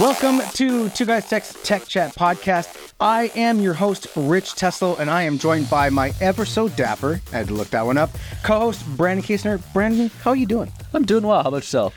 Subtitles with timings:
[0.00, 2.92] Welcome to 2GuysTek Tech Chat podcast.
[3.00, 7.20] I am your host, Rich Tesla, and I am joined by my ever so dapper,
[7.32, 8.10] I had to look that one up,
[8.44, 9.58] co-host Branden Kiesner.
[9.72, 10.70] Branden, how are you doing?
[10.92, 11.42] I'm doing well.
[11.42, 11.96] How about yourself?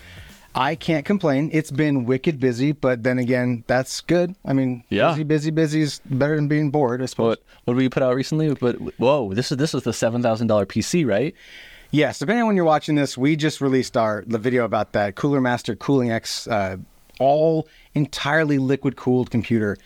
[0.56, 1.52] I can't complain.
[1.54, 4.34] It's been wicked busy, but then again, that's good.
[4.46, 5.10] I mean, Yeah.
[5.12, 7.30] busy, busy, busy is better than being bored, I suppose.
[7.38, 8.52] What what did we put out recently?
[8.56, 11.36] But whoa, this is this is the seven thousand dollar PC, right?
[11.92, 15.16] Yes, depending on when you're watching this, we just released our the video about that
[15.16, 16.78] Cooler Master Cooling X, uh,
[17.20, 19.78] all entirely liquid cooled computer,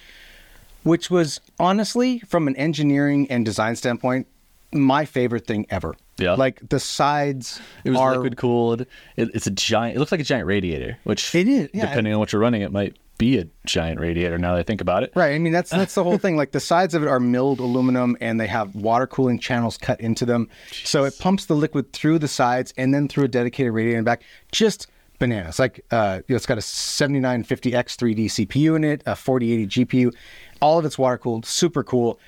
[0.84, 4.28] which was honestly, from an engineering and design standpoint,
[4.74, 5.96] my favorite thing ever.
[6.18, 6.34] Yeah.
[6.36, 8.82] like the sides It was are liquid cooled.
[8.82, 9.96] It, it's a giant.
[9.96, 11.88] It looks like a giant radiator, which It is, yeah.
[11.88, 14.40] Depending on what you're running, it might be a giant radiator.
[14.40, 15.36] Now that I think about it, Right.
[15.36, 16.38] I mean, that's that's the whole thing.
[16.38, 20.02] Like the sides of it are milled aluminum, and they have water cooling channels cut
[20.02, 20.50] into them,
[20.84, 24.06] so it pumps the liquid through the sides and then through a dedicated radiator and
[24.06, 24.24] back.
[24.52, 24.88] Just
[25.20, 25.60] bananas.
[25.60, 30.16] Like uh, you know, it's got a 7950X 3D CPU in it, a 4080 GPU.
[30.60, 31.46] All of it's water cooled.
[31.46, 32.20] Super cool.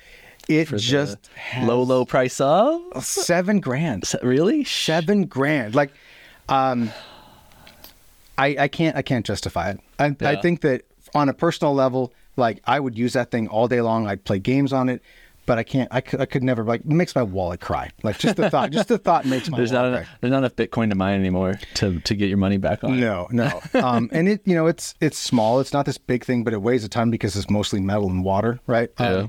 [0.48, 1.28] It just
[1.62, 4.04] low low price of seven grand.
[4.22, 4.62] Really?
[4.62, 5.74] Seven grand.
[5.74, 5.90] Like,
[6.48, 6.92] um,
[8.38, 9.80] I I can't I can't justify it.
[9.98, 10.82] I I think that
[11.14, 14.06] on a personal level, like I would use that thing all day long.
[14.08, 15.02] I'd play games on it,
[15.46, 15.88] but I can't.
[15.92, 17.90] I could I could never like it makes my wallet cry.
[18.02, 20.08] Like just the thought, just the thought makes my There's not enough.
[20.20, 22.90] There's not enough Bitcoin to mine anymore to to get your money back on.
[22.90, 23.00] cry.
[23.00, 23.60] No, no.
[23.74, 25.60] Um, and it you know it's it's small.
[25.60, 28.24] It's not this big thing, but it weighs a ton because it's mostly metal and
[28.24, 28.90] water, right?
[28.98, 29.26] Yeah.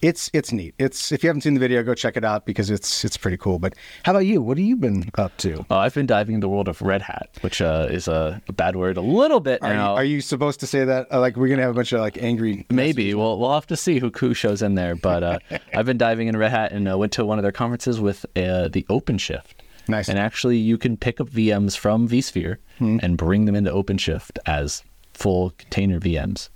[0.00, 0.74] It's it's neat.
[0.78, 3.36] It's if you haven't seen the video, go check it out because it's it's pretty
[3.36, 3.58] cool.
[3.58, 4.40] But how about you?
[4.40, 5.66] What have you been up to?
[5.70, 8.52] Uh, I've been diving into the world of Red Hat, which uh, is a, a
[8.52, 9.94] bad word a little bit Are, you, now.
[9.96, 11.12] are you supposed to say that?
[11.12, 12.64] Uh, like we're gonna have a bunch of like angry.
[12.70, 14.94] Maybe we'll we'll have to see who who shows in there.
[14.94, 15.38] But uh,
[15.74, 18.24] I've been diving in Red Hat and uh, went to one of their conferences with
[18.36, 19.54] uh, the OpenShift.
[19.88, 20.08] Nice.
[20.08, 24.84] And actually, you can pick up VMs from vSphere and bring them into OpenShift as
[25.14, 26.48] full container VMs,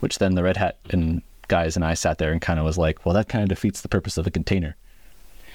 [0.00, 2.78] which then the Red Hat and guys and I sat there and kind of was
[2.78, 4.76] like, well, that kind of defeats the purpose of a container.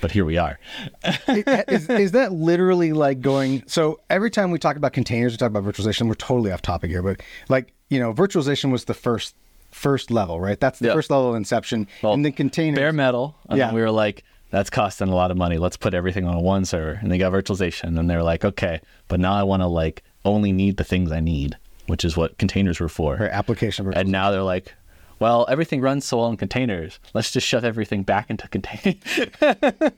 [0.02, 0.60] But here we are.
[1.28, 3.64] is, is that literally like going?
[3.66, 6.08] So every time we talk about containers, we talk about virtualization.
[6.08, 9.36] We're totally off topic here, but like you know, virtualization was the first
[9.72, 10.60] first level, right?
[10.60, 10.94] That's the Yeah.
[10.94, 12.78] first level of inception, Well, and then containers.
[12.78, 13.36] Bare metal.
[13.50, 13.68] And Yeah.
[13.68, 15.58] then we were like, that's costing a lot of money.
[15.58, 16.98] Let's put everything on one server.
[17.02, 18.00] And they got virtualization.
[18.00, 21.12] And they were like, okay, but now I want to like only need the things
[21.12, 21.58] I need,
[21.88, 23.16] which is what containers were for.
[23.16, 23.92] or application.
[23.94, 24.74] And now they're like,
[25.20, 27.00] well, everything runs so well in containers.
[27.14, 29.02] Let's just shove everything back into containers.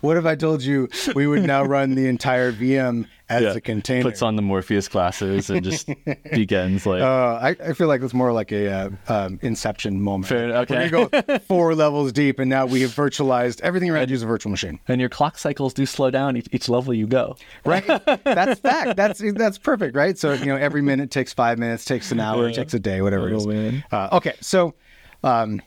[0.00, 4.02] what if I told you we would now run the entire VM as a container?
[4.02, 5.88] Puts on the Morpheus classes and just
[6.32, 7.02] begins like.
[7.02, 10.26] Uh, I, I feel like it's more like a uh, um, Inception moment.
[10.28, 10.90] Fair- okay.
[10.90, 14.22] We're gonna go four levels deep, and now we have virtualized everything around you is
[14.22, 14.78] a virtual machine.
[14.88, 17.36] and your clock cycles do slow down each, each level you go.
[17.64, 17.86] right?
[18.24, 18.96] That's fact.
[18.96, 20.16] That's that's perfect, right?
[20.18, 23.28] So you know, every minute takes five minutes, takes an hour, takes a day, whatever
[23.28, 23.46] it is.
[23.46, 23.96] Oh.
[23.96, 24.74] Uh, okay, so
[25.22, 25.62] um,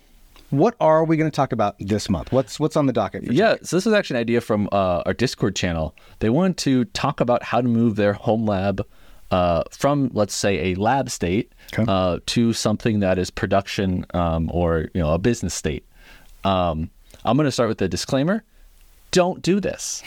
[0.50, 2.31] what are we going to talk about this month?
[2.31, 3.25] What's what's on the docket?
[3.25, 5.96] For Yeah, so this was actually an idea from uh, our Discord channel.
[6.19, 8.86] They wanted to talk about how to move their home lab
[9.30, 11.84] uh, from, let's say, a lab state Okay.
[11.86, 15.86] uh, to something that is production um, or you know a business state.
[16.46, 16.90] Um,
[17.25, 18.44] I'm going to start with the disclaimer:
[19.12, 20.02] Don't do this.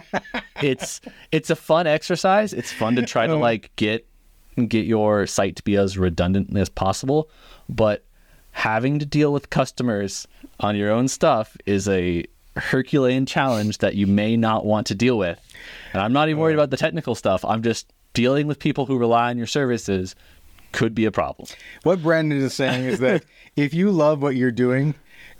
[0.62, 1.00] it's
[1.32, 2.52] it's a fun exercise.
[2.52, 4.06] It's fun to try to like get
[4.68, 7.28] get your site to be as redundant as possible,
[7.68, 8.04] but
[8.52, 10.26] having to deal with customers
[10.58, 12.24] on your own stuff is a
[12.56, 15.40] Herculean challenge that you may not want to deal with.
[15.92, 17.44] And I'm not even worried about the technical stuff.
[17.44, 20.14] I'm just dealing with people who rely on your services
[20.72, 21.48] could be a problem.
[21.82, 23.24] What Branden is saying is that
[23.56, 24.94] if you love what you're doing,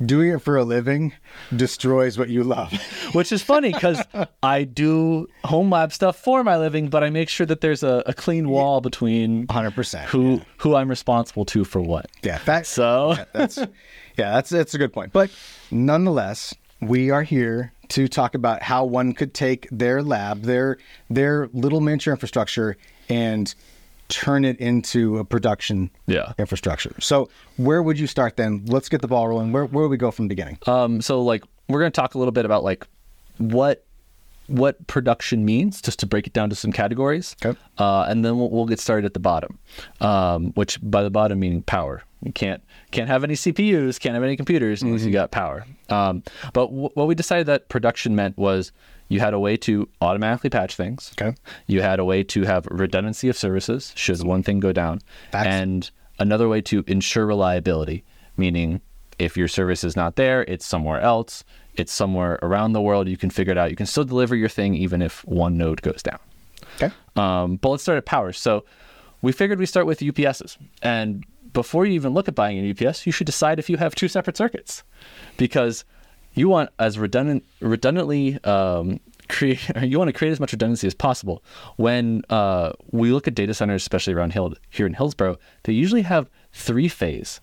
[0.05, 1.13] doing it for a living
[1.55, 2.73] destroys what you love.
[3.13, 4.03] Which is funny because
[4.43, 8.03] I do home lab stuff for my living, but I make sure that there's a,
[8.07, 10.05] a clean wall between 100%.
[10.05, 12.07] who who I'm responsible to for what.
[12.23, 13.67] Yeah, that, So yeah, that's yeah,
[14.17, 15.13] that's that's a good point.
[15.13, 15.31] But
[15.71, 20.79] nonetheless, we are here to talk about how one could take their lab, their
[21.09, 22.77] their little miniature infrastructure,
[23.09, 23.55] and
[24.11, 26.33] turn it into a production Yeah.
[26.39, 26.95] infrastructure.
[27.01, 28.65] So where would you start then?
[28.67, 29.53] Let's get the ball rolling.
[29.53, 30.59] Where where would we go from the beginning?
[30.67, 32.87] Um, so like we're gonna talk a little bit about like
[33.39, 33.85] what
[34.47, 37.37] what production means, just to break it down to some categories.
[37.45, 37.57] Okay.
[37.79, 39.61] Uh, and then we'll, we'll get started at the bottom,
[40.01, 42.03] um, which by the bottom meaning power.
[42.23, 42.61] You can't
[42.91, 45.65] can't have any CPUs, can't have any computers unless you got power.
[45.89, 46.23] Um,
[46.53, 48.73] but w- what we decided that production meant was
[49.11, 51.13] you had a way to automatically patch things.
[51.21, 51.37] Okay.
[51.67, 55.01] You had a way to have redundancy of services should one thing go down,
[55.33, 55.47] Facts.
[55.49, 58.05] and another way to ensure reliability,
[58.37, 58.81] meaning
[59.19, 63.17] if your service is not there, it's somewhere else, it's somewhere around the world, you
[63.17, 63.71] can figure it out.
[63.71, 66.21] You can still deliver your thing even if one node goes down.
[66.77, 66.95] Okay.
[67.17, 68.33] Um, but let's start at power.
[68.33, 68.65] So
[69.23, 70.57] we figured we start with UPSs.
[70.83, 73.97] And before you even look at buying an UPS, you should decide if you have
[73.97, 74.85] two separate circuits
[75.37, 75.85] because
[76.35, 79.61] you want as redundant, redundantly um, create.
[79.83, 81.43] You want to create as much redundancy as possible.
[81.77, 86.03] When uh, we look at data centers, especially around Hill, here in Hillsboro, they usually
[86.03, 87.41] have three phase,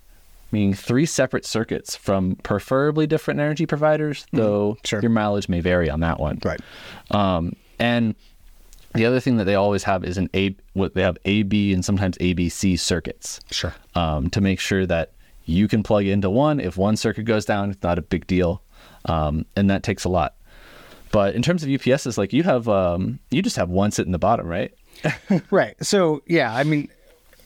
[0.51, 5.01] meaning three separate circuits from preferably different energy providers, though Sure.
[5.01, 6.39] your mileage may vary on that one.
[6.43, 6.59] Right.
[7.11, 8.15] Um, and
[8.93, 10.55] the other thing that they always have is an A.
[10.73, 13.73] What they have A, B, and sometimes ABC circuits Sure.
[13.95, 15.11] um, to make sure that
[15.45, 16.59] you can plug into one.
[16.59, 18.61] If one circuit goes down, it's not a big deal,
[19.07, 20.35] um, and that takes a lot.
[21.11, 24.11] But in terms of UPSs, like you have, um, you just have one sitting in
[24.11, 24.73] the bottom, right?
[25.51, 25.75] Right.
[25.83, 26.89] So yeah, I mean,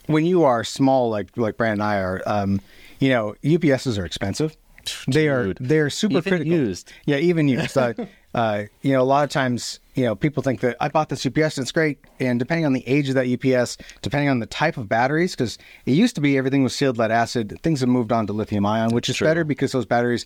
[0.07, 2.61] when you are small, like like Brand and I are, um,
[2.99, 4.55] you know, UPSs are expensive.
[5.07, 6.53] They are they're super Even critical.
[6.53, 6.91] used.
[7.05, 7.77] Yeah, even used.
[7.77, 7.93] uh,
[8.33, 11.23] uh, you know, a lot of times, you know, people think that I bought this
[11.25, 14.45] UPS and it's great, and depending on the age of that UPS, depending on the
[14.47, 17.59] type of batteries, because it used to be everything was sealed lead acid.
[17.61, 19.27] Things have moved on to lithium ion, which is True.
[19.27, 20.25] better because those batteries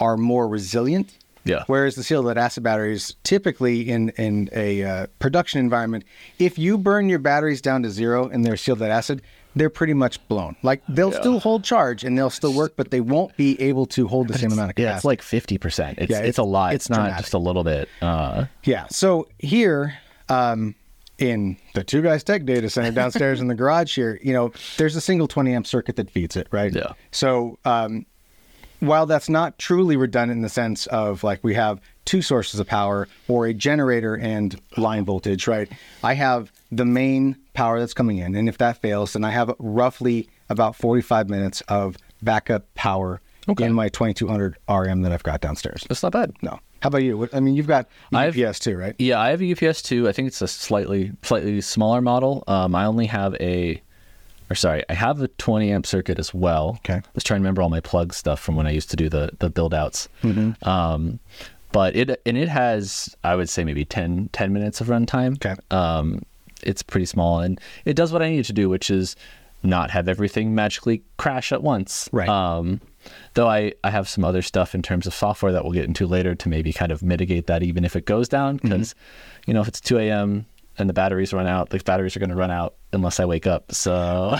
[0.00, 1.18] are more resilient.
[1.44, 1.62] Yeah.
[1.68, 6.04] Whereas the sealed lead acid batteries, typically in in a uh, production environment,
[6.40, 9.22] if you burn your batteries down to zero and they're sealed lead acid,
[9.54, 10.56] they're pretty much blown.
[10.64, 14.08] Like they'll still hold charge and they'll still work, but they won't be able to
[14.08, 14.82] hold the same amount of capacity.
[14.82, 15.98] Yeah, it's like fifty percent.
[16.00, 16.74] It's Yeah, it's, it's- a lot.
[16.74, 17.24] it's It's, not dramatic.
[17.24, 17.88] just a little bit.
[18.02, 18.86] Uh, Yeah.
[18.90, 19.94] So here,
[20.28, 20.74] um,
[21.18, 25.26] in the 2GuysTek data center downstairs in the garage here, you know, there's a single
[25.28, 26.74] 20 amp circuit that feeds it, right?
[26.74, 26.92] Yeah.
[27.12, 28.04] So um,
[28.80, 32.66] while that's not truly redundant in the sense of like we have two sources of
[32.66, 35.70] power or a generator and line voltage, right?
[36.04, 39.52] I have the main power that's coming in, and if that fails, then I have
[39.58, 43.64] roughly about 45 minutes of backup power Okay.
[43.64, 45.84] in my 2200 RM that I've got downstairs.
[45.88, 46.32] that's not bad.
[46.42, 46.58] No.
[46.82, 47.28] How about you?
[47.32, 48.94] I mean, you've got I've- UPS too, right?
[48.98, 50.08] Yeah, I have a UPS too.
[50.08, 52.44] I think it's a slightly slightly smaller model.
[52.48, 53.80] Um, I only have a,
[54.50, 56.76] or sorry, I have a 20 amp circuit as well.
[56.78, 57.00] Okay.
[57.14, 59.30] Let's try and remember all my plug stuff from when I used to do the
[59.38, 60.08] the build outs.
[60.22, 60.68] Mm-hmm.
[60.68, 61.18] Um,
[61.72, 65.34] but it and it has I would say maybe 10, 10 minutes of runtime.
[65.34, 65.54] Okay.
[65.70, 66.22] Um,
[66.62, 69.16] it's pretty small and it does what I need to do, which is
[69.62, 72.08] not have everything magically crash at once.
[72.12, 72.28] Right.
[72.28, 72.80] Um,
[73.34, 76.06] though I, I have some other stuff in terms of software that we'll get into
[76.06, 78.56] later to maybe kind of mitigate that even if it goes down.
[78.56, 78.94] Because,
[79.46, 80.46] you know, if it's 2 a.m.
[80.78, 83.46] and the batteries run out, the batteries are going to run out unless I wake
[83.46, 83.70] up.
[83.72, 84.36] So,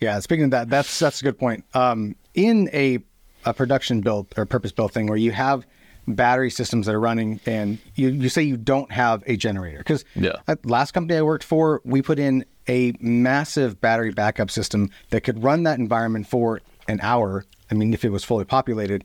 [0.00, 1.64] Yeah, speaking of that, that's that's a good point.
[1.74, 2.98] Um, in a
[3.44, 5.66] a production built or purpose built thing where you have
[6.08, 10.04] battery systems that are running and you, you say you don't have a generator because
[10.14, 10.32] Yeah.
[10.64, 15.42] last company I worked for we put in a massive battery backup system that could
[15.42, 17.44] run that environment for an hour.
[17.70, 19.04] I mean, if it was fully populated,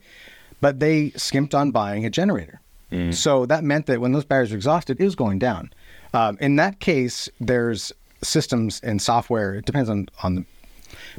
[0.60, 2.62] but they skimped on buying a generator.
[3.12, 5.72] So that meant that when those batteries were exhausted, it was going down.
[6.14, 7.94] Um, in that case, there's
[8.24, 9.56] systems and software.
[9.56, 10.46] It depends on on the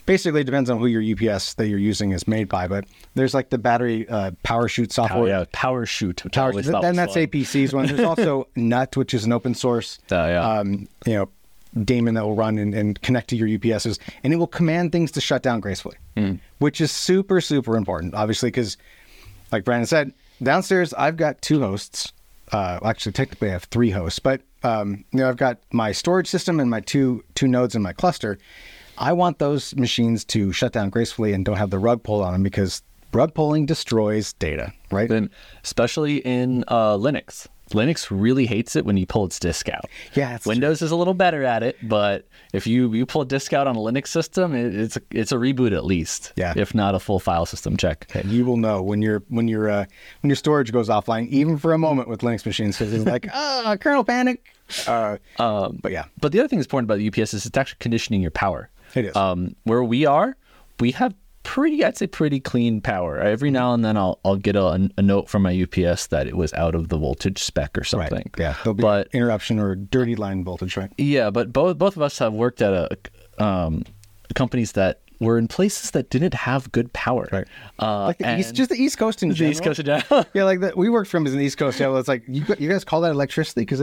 [0.07, 2.69] basically it depends on who your UPS that you're using is made by.
[2.69, 2.85] But
[3.15, 5.29] there's like the battery uh, PowerChute power, software.
[5.29, 6.33] yeah, PowerChute.
[6.33, 7.27] Power, th- then that's fun.
[7.27, 7.87] APC's one.
[7.87, 9.99] There's also NUT, which is an open source.
[10.11, 10.41] Oh, yeah.
[10.59, 11.29] Um, you know,
[11.85, 15.11] daemon that will run and, and connect to your UPSs, and it will command things
[15.13, 16.35] to shut down gracefully, Hmm.
[16.59, 18.15] which is super super important.
[18.15, 18.77] Obviously, because
[19.51, 20.13] like Branden said,
[20.43, 22.13] downstairs I've got two hosts.
[22.51, 26.29] Uh, actually, technically, I have three hosts, but um, you know, I've got my storage
[26.29, 28.39] system and my two two nodes in my cluster.
[28.99, 32.33] I want those machines to shut down gracefully and don't have the rug pulled on
[32.33, 35.09] them because rug pulling destroys data, right?
[35.09, 35.31] Then,
[35.65, 37.47] especially in uh, Linux.
[37.73, 39.87] Linux really hates it when you pull its disk out.
[40.15, 43.53] Yeah, Windows is a little better at it, but if you, you pull a disk
[43.53, 46.33] out on a Linux system, it, it's a, it's a reboot at least.
[46.37, 46.55] Yeah.
[46.57, 48.07] If not a full file system check.
[48.15, 49.85] And you will know when your when your uh,
[50.21, 53.29] when your storage goes offline, even for a moment with Linux machines, because it's like
[53.35, 54.45] ah, kernel panic.
[54.87, 57.59] Uh, Um, but yeah, But the other thing that's important about the UPS is it's
[57.59, 58.71] actually conditioning your power.
[58.95, 59.17] It is.
[59.17, 60.37] Um, where we are,
[60.81, 63.19] we have pretty, I'd say, pretty clean power.
[63.19, 66.37] Every now and then, I'll I'll get a, a note from my UPS that it
[66.37, 68.31] was out of the voltage spec or something.
[68.37, 68.39] right.
[68.39, 70.91] Yeah, there'll be but interruption or dirty line voltage, right?
[70.99, 73.85] yeah, but both both of us have worked at a um,
[74.35, 77.29] companies that were in places that didn't have good power.
[77.33, 77.47] Right.
[77.79, 79.51] Uh, Like the east, just the East Coast in the general.
[79.53, 80.27] East Coast of Java.
[80.35, 80.77] Yeah, like that.
[80.77, 81.79] We worked from as an East Coast.
[81.81, 83.81] Yeah, it's like you, you guys call that electricity because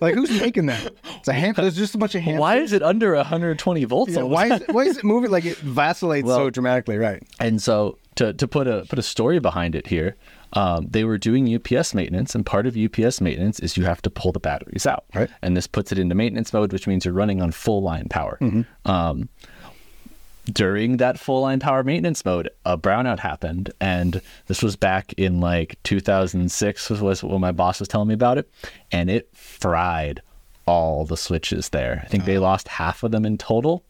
[0.00, 0.92] like who's making that?
[1.16, 1.54] It's a ham.
[1.56, 2.38] There's just a bunch of ham.
[2.38, 4.12] Why is it under 120 volts?
[4.12, 6.98] Yeah, why is it, why is it moving like it vacillates so dramatically?
[6.98, 7.22] Right.
[7.40, 10.16] And so to, to put a put a story behind it here,
[10.52, 14.10] um, they were doing UPS maintenance, and part of UPS maintenance is you have to
[14.10, 15.04] pull the batteries out.
[15.14, 15.28] Right.
[15.42, 18.38] And this puts it into maintenance mode, which means you're running on full line power.
[18.84, 19.28] Um,
[20.52, 25.40] during that full line power maintenance mode, a brownout happened, and this was back in
[25.40, 28.50] like 2006 was, was when my boss was telling me about it,
[28.92, 30.22] and it fried
[30.66, 32.00] all the switches there.
[32.04, 33.84] I think they lost half of them in total,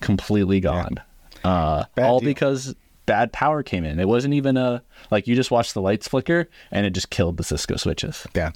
[0.00, 1.00] completely gone.
[1.44, 2.26] Uh, all deal.
[2.26, 2.74] because
[3.06, 4.00] bad power came in.
[4.00, 7.36] It wasn't even a like you just watched the lights flicker and it just killed
[7.36, 8.26] the Cisco switches.
[8.34, 8.52] Yeah.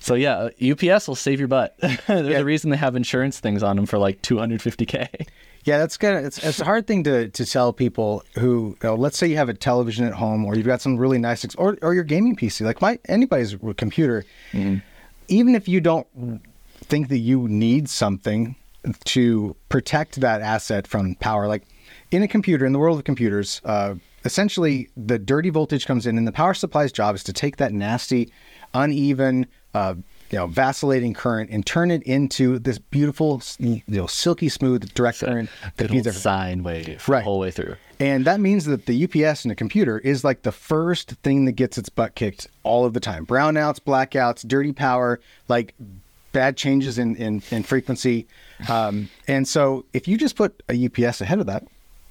[0.00, 1.76] So yeah, UPS will save your butt.
[2.06, 5.26] There's a reason they have insurance things on them for like 250k.
[5.66, 8.88] Yeah, that's kind of it's, it's a hard thing to, to tell people who you
[8.88, 11.44] know, let's say you have a television at home or you've got some really nice
[11.44, 14.24] ex- or or your gaming PC like my anybody's computer.
[15.26, 16.06] Even if you don't
[16.84, 18.54] think that you need something
[19.06, 21.64] to protect that asset from power, like
[22.12, 26.16] in a computer in the world of computers, uh, essentially the dirty voltage comes in,
[26.16, 28.30] and the power supply's job is to take that nasty,
[28.72, 29.46] uneven.
[29.74, 29.96] Uh,
[30.30, 35.20] you know, vacillating current and turn it into this beautiful, you know, silky smooth direct
[35.20, 36.12] current that feeds everything.
[36.20, 37.20] sine wave Right.
[37.20, 37.76] the whole way through.
[37.98, 41.52] And that means that the UPS in a computer is like the first thing that
[41.52, 43.24] gets its butt kicked all of the time.
[43.26, 45.18] Brownouts, blackouts, dirty power,
[45.48, 45.74] like
[46.32, 48.26] bad changes in, in, in frequency.
[48.68, 51.64] Um, and so if you just put a UPS ahead of that,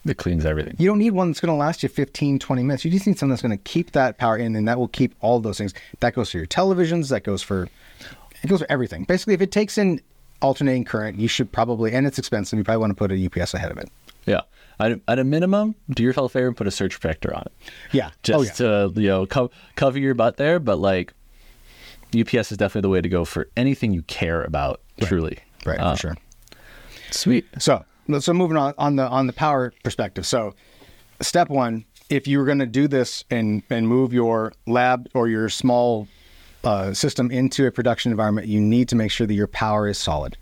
[0.05, 0.75] It cleans everything.
[0.77, 2.85] you don't need one that's going to last you 15, 20 minutes.
[2.85, 5.15] You just need something that's going to keep that power in, and that will keep
[5.21, 5.73] all those things.
[5.99, 7.09] That goes for your televisions.
[7.09, 7.67] That goes for
[8.43, 9.05] it goes for everything.
[9.05, 9.99] Basically, if it takes in
[10.41, 12.57] alternating current, you should probably, and it's expensive.
[12.59, 13.89] You probably want to put a UPS ahead of it.
[14.27, 14.41] Yeah.
[14.79, 17.51] At, at a minimum, do yourself a favor and put a surge protector on it.
[17.91, 18.11] Yeah.
[18.21, 18.87] Just oh, yeah.
[18.91, 21.13] to you know co- cover your butt there, but like
[22.15, 24.81] UPS is definitely the way to go for anything you care about.
[25.01, 26.17] Truly, right Uh, for sure.
[27.11, 27.45] Sweet.
[27.59, 27.83] So,
[28.19, 30.25] so moving on on the on the power perspective.
[30.25, 30.53] So,
[31.21, 35.27] step one, if you were going to do this and and move your lab or
[35.27, 36.07] your small
[36.63, 39.97] uh, system into a production environment, you need to make sure that your power is
[39.97, 40.37] solid.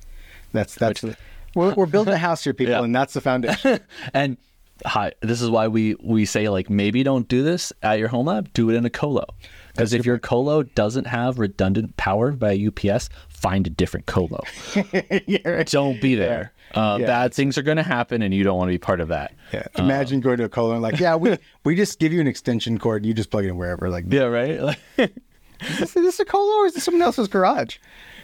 [0.52, 1.18] That's that's the,
[1.56, 2.84] we're, we're building a house here, people, Yeah.
[2.84, 3.80] and that's the foundation.
[4.14, 4.38] And
[4.86, 8.28] hi, this is why we we say like maybe don't do this at your home
[8.28, 8.52] lab.
[8.54, 9.26] Do it in a colo.
[9.70, 14.44] Because if your colo doesn't have redundant power by UPS, find a different colo.
[15.26, 15.68] yeah, right.
[15.68, 16.53] don't be there.
[16.74, 17.06] Uh, Yeah.
[17.08, 19.34] Bad things are going to happen, and you don't want to be part of that.
[19.54, 19.68] Yeah.
[19.78, 22.78] Imagine going to a colo and like, yeah, we we just give you an extension
[22.80, 23.90] cord, and you just plug it in wherever.
[23.90, 24.78] Like, Yeah, right.
[24.98, 27.78] Is this, is this a colo or is this someone else's garage?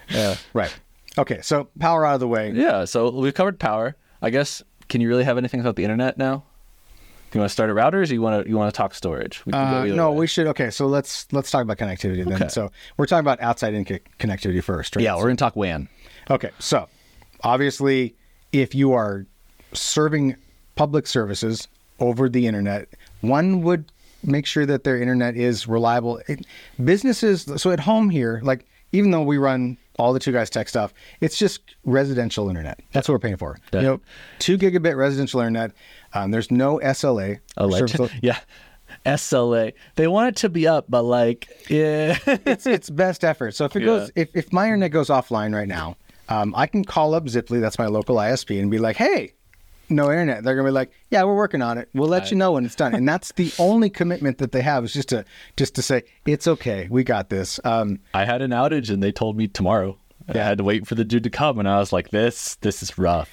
[0.10, 0.36] Yeah.
[0.54, 0.76] Right.
[1.18, 1.40] Okay.
[1.42, 2.52] So power out of the way.
[2.52, 2.84] yeah.
[2.86, 3.96] So we've covered power.
[4.22, 4.62] I guess.
[4.90, 6.44] Can you really have anything about the internet now?
[7.32, 8.10] Do you want to start at routers?
[8.10, 9.46] Or you want to you want to talk storage?
[9.46, 10.18] We can Uh, no, way.
[10.18, 10.48] we should.
[10.48, 12.34] Okay, so let's let's talk about connectivity then.
[12.34, 12.48] Okay.
[12.50, 15.04] So we're talking about outside in connectivity first, right?
[15.04, 15.88] Yeah, we're gonna talk WAN.
[16.30, 16.90] Okay, so
[17.44, 18.16] obviously,
[18.52, 19.26] if you are
[19.74, 20.36] serving
[20.76, 21.68] public services
[22.00, 22.88] over the internet,
[23.22, 23.86] one would
[24.24, 26.20] make sure that their internet is reliable.
[26.28, 26.46] It,
[26.84, 30.68] businesses, so at home here, like even though we run all the two guys tech
[30.70, 32.80] stuff, it's just residential internet.
[32.92, 33.58] That's what we're paying for.
[33.74, 33.80] Yeah.
[33.82, 34.02] You know,
[34.40, 35.72] two gigabit residential internet.
[36.14, 37.40] Um, there's no SLA.
[38.22, 38.40] Yeah.
[39.06, 39.74] SLA.
[39.96, 42.18] They want it to be up, but like, yeah.
[42.26, 43.54] it's it's best effort.
[43.56, 43.86] So if it Yeah.
[43.86, 45.96] goes if, if my internet goes offline right now,
[46.30, 49.34] um, I can call up Ziply, that's my local ISP, and be like, hey,
[49.90, 50.44] no internet.
[50.44, 51.90] They're gonna be like, yeah, we're working on it.
[51.94, 52.94] We'll let you know when it's done.
[52.94, 55.26] And that's the only commitment that they have is just to
[55.58, 57.60] just to say it's okay, we got this.
[57.64, 59.98] Um, I had an outage, and they told me tomorrow.
[60.28, 62.84] I had to wait for the dude to come, and I was like, "This, this
[62.84, 63.32] is rough."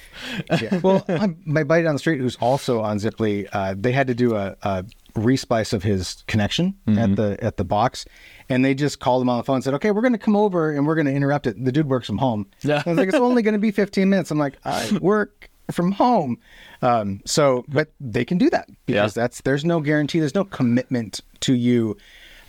[0.59, 0.79] yeah.
[0.81, 4.15] Well, my, my buddy down the street who's also on Ziply, uh, they had to
[4.15, 4.83] do a, a
[5.17, 8.05] resplice of his connection at the at the box,
[8.49, 10.35] and they just called him on the phone and said, "Okay, we're going to come
[10.35, 12.45] over and we're going to interrupt it." The dude works from home.
[12.61, 12.83] Yeah.
[12.85, 15.91] I was like, "It's only going to be 15 minutes." I'm like, "I work from
[15.93, 16.37] home,"
[16.81, 19.21] um, so but they can do that because Yeah.
[19.23, 21.97] that's there's no guarantee, there's no commitment to you.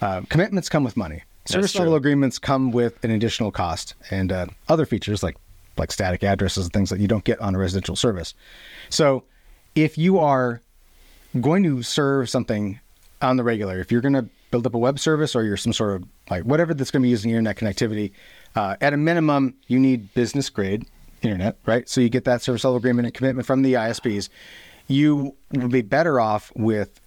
[0.00, 1.22] Uh, commitments come with money.
[1.46, 5.36] Service level agreements come with an additional cost and uh, other features like
[5.78, 8.34] like static addresses and things that you don't get on a residential service.
[8.90, 9.24] So,
[9.74, 10.60] if you are
[11.40, 12.80] going to serve something
[13.20, 15.72] on the regular, if you're going to build up a web service or you're some
[15.72, 18.12] sort of like whatever that's going to be using internet connectivity,
[18.54, 20.86] uh, at a minimum, you need business grade
[21.22, 21.88] internet, right?
[21.88, 24.28] So you get that service level agreement and commitment from the ISPs.
[24.86, 27.00] You will be better off with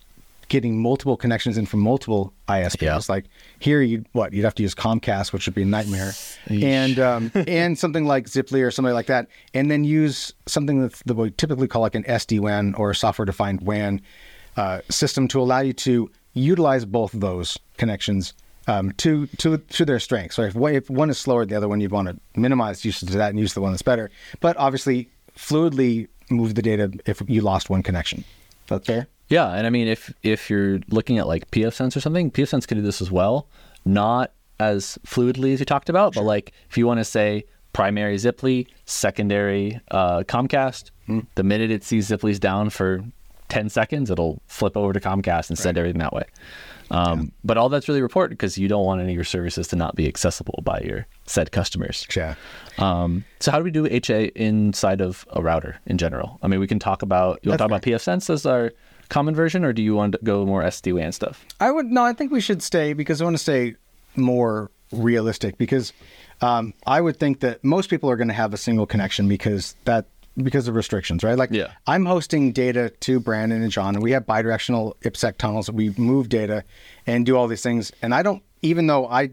[0.51, 2.81] getting multiple connections in from multiple ISPs.
[2.81, 2.99] Yeah.
[3.07, 3.25] Like
[3.59, 6.11] here, you what you'd have to use Comcast, which would be a nightmare,
[6.49, 11.01] and um, and something like Ziply or something like that, and then use something that's
[11.03, 14.01] that we typically call like an SD WAN or a software defined WAN
[14.57, 18.33] uh, system to allow you to utilize both of those connections
[18.67, 20.35] um, to to to their strengths.
[20.35, 22.83] So if, one- if one is slower than the other one, you'd want to minimize
[22.83, 24.11] usage of that and use the one that's better.
[24.41, 28.25] But obviously, fluidly move the data if you lost one connection.
[28.67, 29.07] That's fair.
[29.31, 32.77] Yeah, and I mean, if if you're looking at like PFSense or something, PFSense can
[32.77, 33.47] do this as well.
[33.85, 38.17] Not as fluidly as you talked about, but like if you want to say primary
[38.17, 40.91] Ziply, secondary uh, Comcast,
[41.35, 43.03] the minute it sees Ziply's down for
[43.47, 46.23] ten seconds, it'll flip over to Comcast and send everything that way.
[46.91, 49.77] Um, But all that's really important because you don't want any of your services to
[49.77, 52.05] not be accessible by your said customers.
[52.15, 52.35] Yeah.
[52.79, 56.37] Um, so how do we do HA inside of a router in general?
[56.43, 58.73] I mean, we can talk about you want to talk about PFSense as our
[59.11, 61.45] common version, or do you want to go more SD WAN stuff?
[61.59, 62.03] I would no.
[62.03, 63.75] I think we should stay because I want to stay
[64.15, 65.93] more realistic because
[66.41, 69.75] um, I would think that most people are going to have a single connection because
[69.85, 70.05] that
[70.37, 71.37] because of restrictions, right?
[71.37, 71.71] Like Yeah.
[71.85, 75.69] I'm hosting data to Branden and John, and we have bidirectional IPsec tunnels.
[75.69, 76.63] We move data
[77.05, 79.31] and do all these things, and I don't even though I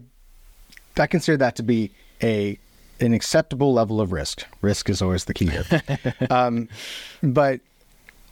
[0.97, 2.59] I consider that to be a
[2.99, 4.45] an acceptable level of risk.
[4.61, 5.65] Risk is always the key here.
[6.29, 6.67] um,
[7.23, 7.61] but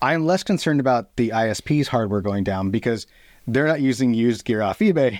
[0.01, 3.07] I'm less concerned about the ISP's hardware going down because
[3.47, 5.19] they're not using used gear off eBay.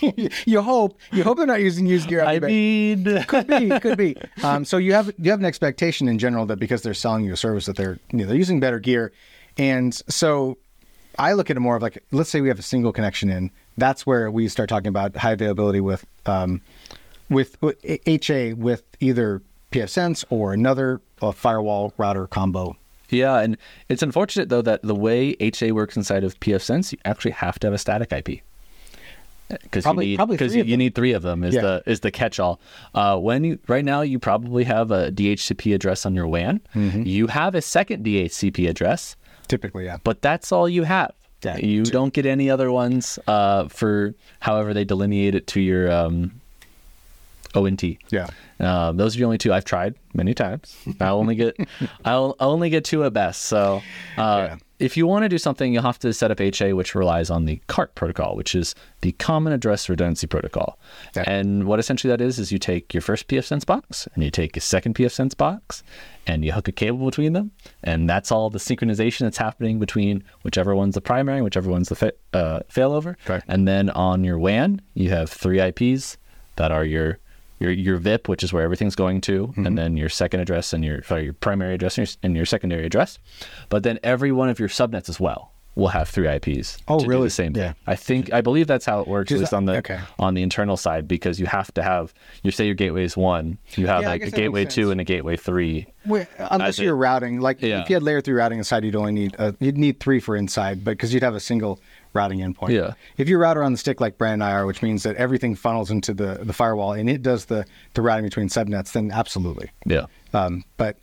[0.46, 2.46] you hope you hope they're not using used gear off I eBay.
[2.46, 4.16] mean, could be, could be.
[4.42, 7.32] Um, so you have you have an expectation in general that because they're selling you
[7.32, 9.12] a service that they're you know, they're using better gear,
[9.58, 10.58] and so
[11.18, 13.50] I look at it more of like let's say we have a single connection in.
[13.76, 16.60] That's where we start talking about high availability with um,
[17.30, 22.76] with, with HA with either PFSense or another uh, firewall router combo.
[23.12, 23.56] Yeah, and
[23.88, 27.66] it's unfortunate though that the way HA works inside of PFSense, you actually have to
[27.66, 28.40] have a static IP.
[29.48, 30.78] Because you need probably because three you, of you them.
[30.78, 31.62] need three of them is Yeah.
[31.62, 32.60] the is the catch all.
[32.94, 36.60] Uh, when you right now you probably have a DHCP address on your WAN.
[36.74, 37.02] Mm-hmm.
[37.02, 39.16] You have a second DHCP address,
[39.48, 39.96] Typically, yeah.
[40.04, 41.12] but that's all you have.
[41.42, 41.56] Yeah.
[41.56, 46.40] You don't get any other ones uh, for however they delineate it to your um,
[47.54, 47.82] ONT.
[48.10, 48.28] Yeah.
[48.60, 50.76] Um, those are the only two I've tried many times.
[51.00, 51.56] I only get
[52.04, 53.42] I'll only get two at best.
[53.42, 53.82] So
[54.18, 54.56] uh, Yeah.
[54.78, 57.46] if you want to do something, you'll have to set up HA, which relies on
[57.46, 60.78] the CARP protocol, which is the Common Address Redundancy Protocol.
[61.16, 61.24] Yeah.
[61.26, 64.56] And what essentially that is is you take your first PFSense box and you take
[64.56, 65.82] a second PFSense box
[66.26, 67.50] and you hook a cable between them,
[67.82, 71.88] and that's all the synchronization that's happening between whichever one's the primary, and whichever one's
[71.88, 73.16] the fa- uh, failover.
[73.48, 76.18] And then on your WAN, you have three IPs
[76.56, 77.18] that are your
[77.60, 79.66] your your VIP, which is where everything's going to, Mm-hmm.
[79.66, 82.46] and then your second address and your sorry, your primary address and your, and your
[82.46, 83.18] secondary address.
[83.68, 86.78] But then every one of your subnets as well will have three IPs.
[86.88, 87.24] Oh, really?
[87.28, 87.62] the same thing.
[87.62, 87.72] Yeah.
[87.86, 90.00] I think I believe that's how it works, at least on the okay.
[90.18, 93.56] on the internal side, because you have to have you say your gateway is one,
[93.76, 95.86] you have Yeah, like a gateway two and a gateway three.
[96.06, 97.82] Well, unless you're routing, like Yeah.
[97.82, 100.34] if you had layer three routing inside, you'd only need uh, you'd need three for
[100.34, 101.78] inside, but because you'd have a single
[102.12, 102.70] routing endpoint.
[102.70, 102.94] Yeah.
[103.16, 105.54] If you router on the stick like Brand and I are, which means that everything
[105.54, 109.70] funnels into the the firewall and it does the the routing between subnets, then absolutely.
[109.86, 110.06] Yeah.
[110.32, 110.96] Um, but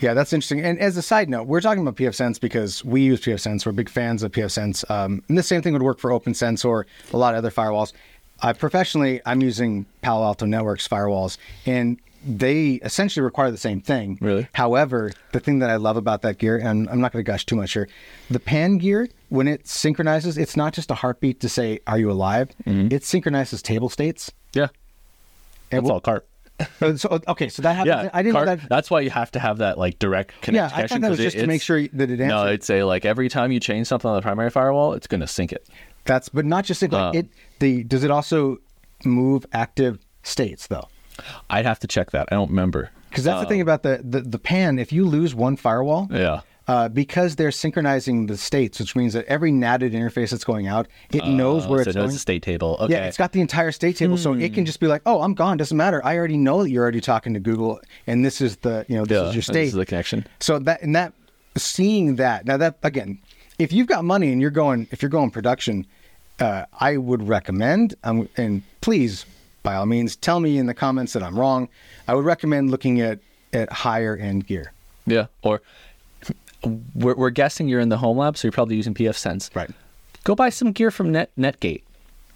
[0.00, 0.60] yeah, that's interesting.
[0.60, 3.64] And as a side note, we're talking about PFSense because we use PFSense.
[3.64, 4.88] We're big fans of PFSense.
[4.90, 7.92] Um, and the same thing would work for OPNsense or a lot of other firewalls.
[8.42, 14.18] Uh, professionally, I'm using Palo Alto Networks firewalls, and they essentially require the same thing.
[14.20, 14.46] Really?
[14.54, 17.44] However, the thing that I love about that gear, and I'm not going to gush
[17.46, 17.88] too much here,
[18.30, 22.10] the pan gear, when it synchronizes, it's not just a heartbeat to say, "Are you
[22.10, 24.30] alive?" It synchronizes table states.
[24.54, 24.68] Yeah.
[25.70, 26.24] And That's all CARP.
[26.80, 28.04] Uh, so, okay, so that happens.
[28.04, 28.68] Yeah, I didn't that.
[28.68, 30.96] That's why you have to have that like direct connect Yeah, I connection.
[30.96, 32.26] thought that was just it- to make sure that it answered.
[32.28, 35.22] No, it'd say like every time you change something on the primary firewall, it's going
[35.22, 35.66] to sync it.
[36.04, 37.26] That's but not just like Uh, it.
[37.58, 38.58] The does it also
[39.04, 40.88] move active states though?
[41.50, 42.28] I'd have to check that.
[42.30, 42.90] I don't remember.
[43.10, 44.78] Because that's the thing about the, the the pan.
[44.78, 46.40] If you lose one firewall, Yeah.
[46.66, 50.88] uh, because they're synchronizing the states, which means that every NATed interface that's going out,
[51.12, 52.12] it knows where Uh, so it's it knows going.
[52.14, 52.76] the state table.
[52.80, 52.86] Okay.
[52.86, 52.92] Hmm.
[52.92, 55.34] Yeah, it's got the entire state table, so it can just be like, "Oh, I'm
[55.34, 55.58] gone.
[55.58, 56.00] Doesn't matter.
[56.04, 59.04] I already know that you're already talking to Google, and this is the you know
[59.04, 59.54] this Yeah, is your state.
[59.64, 60.26] this is the connection.
[60.40, 61.12] So that and that
[61.56, 63.18] seeing that now that again,
[63.58, 65.84] if you've got money and you're going if you're going production,
[66.40, 69.26] uh, I would recommend um, and please
[69.62, 71.68] by all means tell me in the comments that I'm wrong.
[72.08, 73.18] I would recommend looking at
[73.52, 74.72] at higher end gear.
[75.06, 75.26] Yeah.
[75.42, 75.60] Or
[76.94, 79.50] we're, we're guessing you're in the home lab, so you're probably using PF Sense.
[79.54, 79.70] Right.
[80.24, 81.82] Go buy some gear from Net Netgate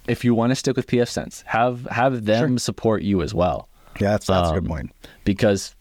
[0.07, 1.43] if you want to stick with PF Sense.
[1.47, 2.57] Have have them Sure.
[2.59, 3.67] support you as well.
[3.99, 4.91] Yeah, that's that's a good Um, point.
[5.23, 5.73] because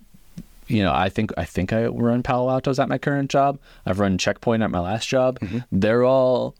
[0.69, 3.59] you know I think I think I run Palo Alto's at my current job.
[3.85, 5.39] I've run Checkpoint at my last job.
[5.41, 5.59] Mm-hmm.
[5.73, 6.55] They're all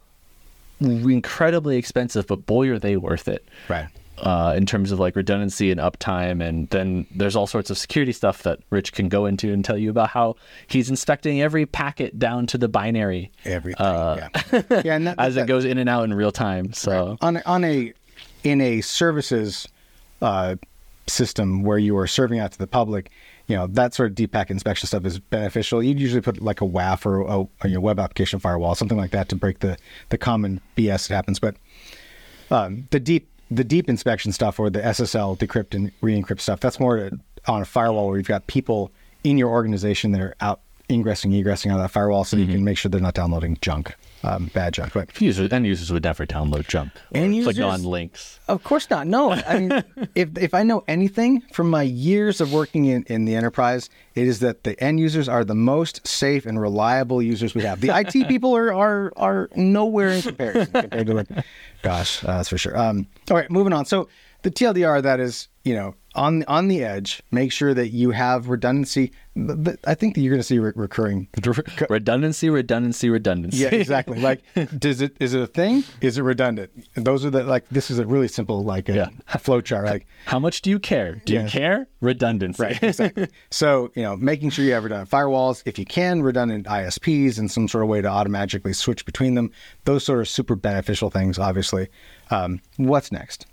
[0.81, 3.47] incredibly expensive, but boy are they worth it.
[3.69, 3.87] Right.
[4.19, 8.13] Uh, in terms of like redundancy and uptime, and then there's all sorts of security
[8.13, 10.37] stuff that Rich can go into and tell you about how
[10.69, 13.85] he's inspecting every packet down to the binary Everything.
[13.85, 14.63] Uh, yeah.
[14.85, 16.73] yeah, and that, as that- it goes in and out in real time.
[16.73, 17.93] So on a, on a
[18.43, 19.69] in a services
[20.23, 20.57] uh,
[21.07, 23.11] system where you are serving out to the public,
[23.49, 25.83] you know that sort of deep packet inspection stuff is beneficial.
[25.83, 29.29] You'd usually put like a WAF or a, your web application firewall, something like that,
[29.29, 29.77] to break the
[30.09, 31.39] the common BS that happens.
[31.39, 31.57] But
[32.51, 36.81] um, the deep the deep inspection stuff or the SSL decrypt and re-encrypt stuff that's
[36.81, 37.11] more
[37.47, 38.91] on a firewall where you've got people
[39.25, 42.47] in your organization that are out ingressing, egressing out of that firewall, so Mm-hmm.
[42.51, 44.93] you can make sure they're not downloading junk, um, bad junk.
[44.93, 46.93] But Users, end users would never download junk.
[47.15, 48.41] End click users- on links.
[48.49, 49.07] Of course not.
[49.07, 53.25] No, I mean, if if I know anything from my years of working in, in
[53.25, 57.55] the enterprise, it is that the end users are the most safe and reliable users
[57.55, 57.81] we have.
[57.81, 61.29] The IT people are are are nowhere in comparison compared to like,
[61.83, 62.77] gosh, uh, that's for sure.
[62.79, 63.85] Um, all right, moving on.
[63.87, 64.09] So
[64.43, 68.49] the TLDR that is, you know, on on the edge, make sure that you have
[68.49, 69.13] redundancy.
[69.87, 71.29] I think that you're going to see re- recurring
[71.91, 73.59] redundancy, redundancy, redundancy.
[73.59, 74.19] yeah, exactly.
[74.19, 74.43] Like,
[74.79, 75.85] does it is it a thing?
[76.01, 76.71] Is it redundant?
[76.95, 77.69] Those are the like.
[77.69, 79.09] This is a really simple like a Yeah.
[79.39, 79.85] flow chart.
[79.87, 81.17] Like, How much do you care?
[81.25, 81.43] Do Yeah.
[81.45, 81.87] you care?
[82.01, 82.63] Redundancy.
[82.63, 83.29] right, exactly.
[83.51, 85.63] so you know, making sure you have redundant firewalls.
[85.67, 89.51] If you can, redundant ISPs and some sort of way to automatically switch between them.
[89.85, 91.39] Those sort of super beneficial things.
[91.39, 91.89] Obviously,
[92.31, 93.47] um, what's next?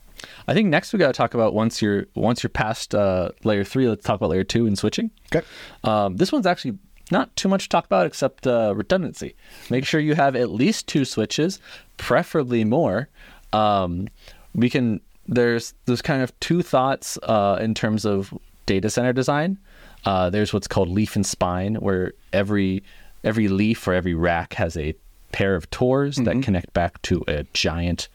[0.47, 3.63] I think next we got to talk about once you're once you're past uh, layer
[3.63, 3.87] three.
[3.87, 5.11] Let's talk about layer two and switching.
[5.33, 5.45] Okay.
[5.83, 6.77] Um, this one's actually
[7.11, 9.35] not too much to talk about except uh, redundancy.
[9.69, 11.59] Make sure you have at least two switches,
[11.97, 13.09] preferably more.
[13.51, 14.07] Um,
[14.55, 18.33] we can there's there's kind of two thoughts uh, in terms of
[18.65, 19.57] data center design.
[20.05, 22.83] Uh, there's what's called leaf and spine, where every
[23.23, 24.93] every leaf or every rack has a
[25.31, 26.25] pair of tors Mm-hmm.
[26.25, 28.07] that connect back to a giant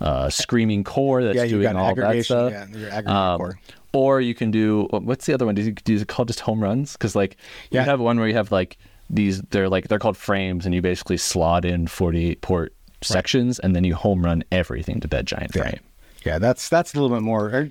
[0.00, 2.52] uh, screaming core that's Yeah, doing all that aggregation, stuff.
[2.52, 3.58] yeah, your aggregate Um, core.
[3.92, 5.54] or you can do what's the other one?
[5.54, 6.92] Do you, do you call it just home runs?
[6.92, 7.36] Because like
[7.70, 7.82] Yeah.
[7.82, 8.78] you have one where you have like
[9.10, 13.58] these they're like they're called frames, and you basically slot in forty eight port sections,
[13.58, 15.62] and then you home run everything to that giant Yeah.
[15.62, 15.80] frame.
[16.24, 17.48] Yeah, that's that's a little bit more.
[17.48, 17.70] er,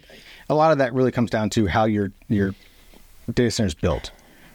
[0.50, 2.54] A lot of that really comes down to how your your
[3.34, 4.12] data center is built,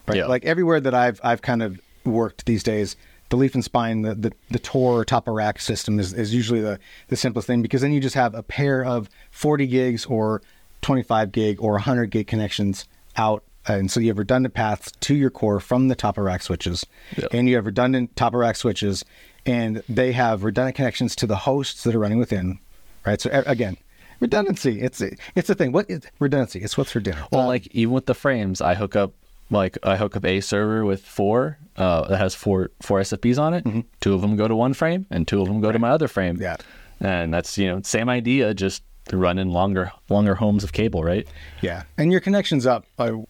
[0.08, 0.18] right?
[0.18, 0.26] Yeah.
[0.26, 2.96] Like everywhere that I've I've kind of worked these days,
[3.34, 6.32] the leaf and spine, the the, the Tor or top of rack system is, is
[6.34, 10.06] usually the the simplest thing because then you just have a pair of 40 gigs
[10.06, 10.40] or
[10.82, 13.42] 25 gig or 100 gig connections out.
[13.66, 16.84] And so you have redundant paths to your core from the top of rack switches,
[17.16, 17.28] Yeah.
[17.32, 19.04] and you have redundant top of rack switches,
[19.46, 22.58] and they have redundant connections to the hosts that are running within,
[23.06, 23.18] right?
[23.20, 23.78] So again,
[24.20, 24.80] redundancy.
[24.82, 25.00] It's
[25.34, 25.72] it's a thing.
[25.72, 26.60] What is redundancy?
[26.60, 27.24] It's what's for dinner.
[27.32, 29.12] Well, like even with the frames, I hook up
[29.50, 33.54] like I hook up a server with four uh, that has four four SFPs on
[33.54, 33.66] it.
[34.00, 36.08] Two of them go to one frame, and two of them go to my other
[36.08, 36.36] frame.
[36.36, 36.42] Mm-hmm.
[36.42, 36.56] Yeah.
[37.00, 41.26] and that's you know same idea, just running longer longer homes of cable, right?
[41.60, 43.22] Yeah, and your connections up are,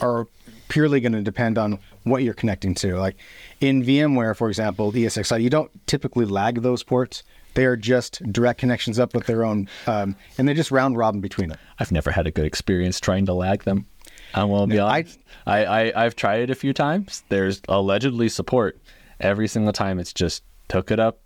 [0.00, 0.26] are
[0.68, 2.96] purely going to depend on what you're connecting to.
[2.96, 3.16] Like
[3.60, 7.22] in VMware, for example, the ESXi, you don't typically lag those ports.
[7.54, 11.20] They are just direct connections up with their own, um, and they just round robin
[11.20, 11.58] between them.
[11.78, 13.86] I've never had a good experience trying to lag them.
[14.34, 15.18] I will be No, I- honest.
[15.46, 17.22] I, I, I've tried it a few times.
[17.28, 18.78] There's allegedly support.
[19.20, 20.42] Every single time it's just
[20.72, 21.18] hook it up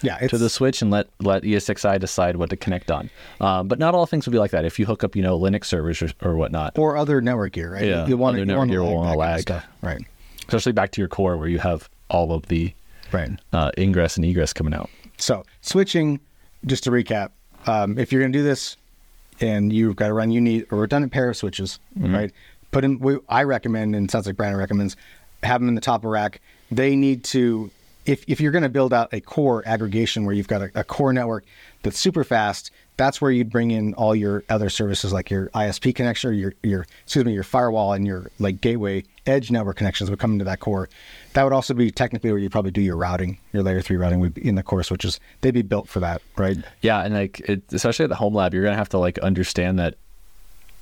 [0.00, 3.10] Yeah, to the switch and let let ESXi decide what to connect on.
[3.40, 4.64] Um, but not all things will be like that.
[4.64, 7.72] If you hook up, you know, Linux servers or, or whatnot, or other network gear,
[7.74, 7.84] right?
[7.84, 9.40] Yeah, you want other to network gear will kind of lag.
[9.42, 9.66] stuff.
[9.82, 10.00] right?
[10.48, 12.72] especially back to your core where you have all of the
[13.12, 13.30] Right.
[13.54, 14.90] uh, ingress and egress coming out.
[15.16, 16.20] So switching,
[16.66, 17.30] just to recap,
[17.66, 18.76] um, if you're going to do this
[19.40, 22.30] and you've got to run, you need a redundant pair of switches, right?
[22.74, 22.98] Put in.
[22.98, 24.96] We, I recommend, and sounds like Branden recommends,
[25.44, 26.40] have them in the top of rack.
[26.70, 27.70] They need to,
[28.04, 30.84] if if you're going to build out a core aggregation where you've got a, a
[30.84, 31.44] core network
[31.82, 35.94] that's super fast, that's where you'd bring in all your other services like your ISP
[35.94, 40.10] connection, or your your excuse me, your firewall and your like gateway edge network connections
[40.10, 40.88] would come into that core.
[41.34, 44.18] That would also be technically where you probably do your routing, your layer three routing
[44.18, 45.20] would be in the core switches.
[45.40, 46.56] They'd be built for that, right?
[46.82, 49.78] Yeah, and like it, especially at the home lab, you're gonna have to like understand
[49.78, 49.94] that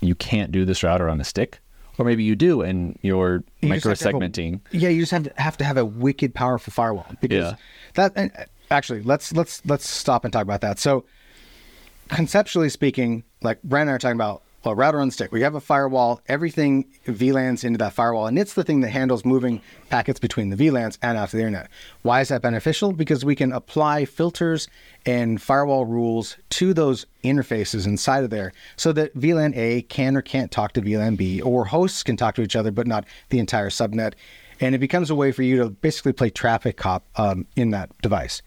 [0.01, 1.61] you can't do this router on a stick,
[1.99, 4.61] or maybe you do, and you're You micro segmenting.
[4.71, 7.57] yeah, you just have to have to have a wicked powerful firewall because Yeah.
[7.95, 8.13] that.
[8.17, 10.79] And uh, actually, let's let's let's stop and talk about that.
[10.79, 11.05] So,
[12.09, 15.33] conceptually speaking, like Branden and I are talking about a router on stick.
[15.33, 16.21] We have a firewall.
[16.29, 20.57] Everything VLANs into that firewall, and it's the thing that handles moving packets between the
[20.57, 21.69] VLANs and off the internet.
[22.03, 22.93] Why is that beneficial?
[22.93, 24.69] Because we can apply filters
[25.05, 30.23] and firewall rules to those interfaces inside of there, so that VLAN A can or
[30.23, 33.39] can't talk to VLAN B, or hosts can talk to each other, but not the
[33.39, 34.15] entire subnet.
[34.61, 37.91] And it becomes a way for you to basically play traffic cop um, in that
[38.01, 38.43] device.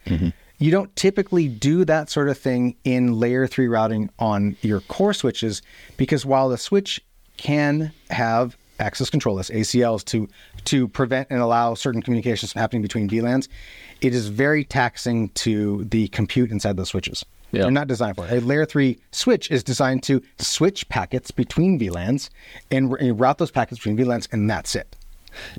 [0.58, 5.13] You don't typically do that sort of thing in layer three routing on your core
[5.13, 5.62] switches
[5.98, 7.04] because while the switch
[7.38, 10.28] can have access control lists, ACLs, to
[10.65, 13.48] to prevent and allow certain communications from happening between VLANs,
[14.02, 17.24] it is very taxing to the compute inside those switches.
[17.52, 17.63] Yeah.
[17.63, 18.44] They're not designed for it.
[18.44, 22.30] A layer three switch is designed to switch packets between VLANs
[22.72, 24.96] and r- and route those packets between VLANs, and that's it.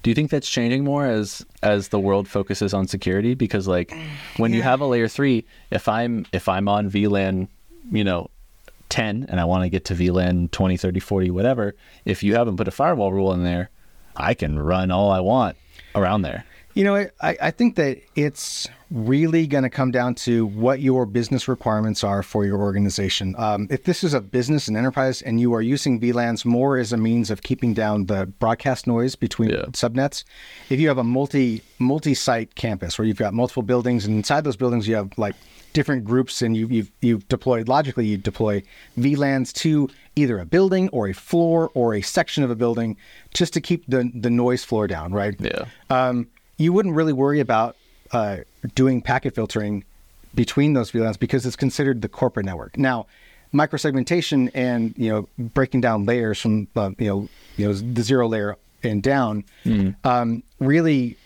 [0.03, 3.35] Do you think that's changing more as as the world focuses on security?
[3.35, 3.97] Because like uh,
[4.37, 7.49] when you have a layer three, if I'm if I'm on VLAN,
[7.91, 8.31] you know,
[8.89, 12.57] 10 and I want to get to VLAN 20, 30, 40, whatever, if you haven't
[12.57, 13.71] put a firewall rule in there,
[14.17, 15.57] I can run all I want
[15.95, 16.45] around there?
[16.77, 21.07] You know, I, I think that it's really going to come down to what your
[21.07, 23.35] business requirements are for your organization.
[23.39, 26.93] Um, if this is a business and enterprise and you are using VLANs more as
[26.93, 29.63] a means of keeping down the broadcast noise between Yeah.
[29.73, 30.23] subnets,
[30.69, 34.45] if you have a multi multi site campus where you've got multiple buildings and inside
[34.45, 35.35] those buildings you have like
[35.73, 38.63] different groups and you, you've you've deployed logically you deploy
[38.99, 42.97] VLANs to either a building or a floor or a section of a building
[43.33, 45.35] just to keep the the noise floor down, right?
[45.41, 45.65] Yeah.
[45.89, 47.77] um, you wouldn't really worry about
[48.13, 48.39] uh,
[48.75, 49.85] doing packet filtering
[50.35, 52.77] between those VLANs because it's considered the corporate network.
[52.77, 53.07] Now,
[53.55, 58.29] microsegmentation and you know breaking down layers from uh, you know you know the zero
[58.29, 59.45] layer and down
[60.05, 61.17] um, really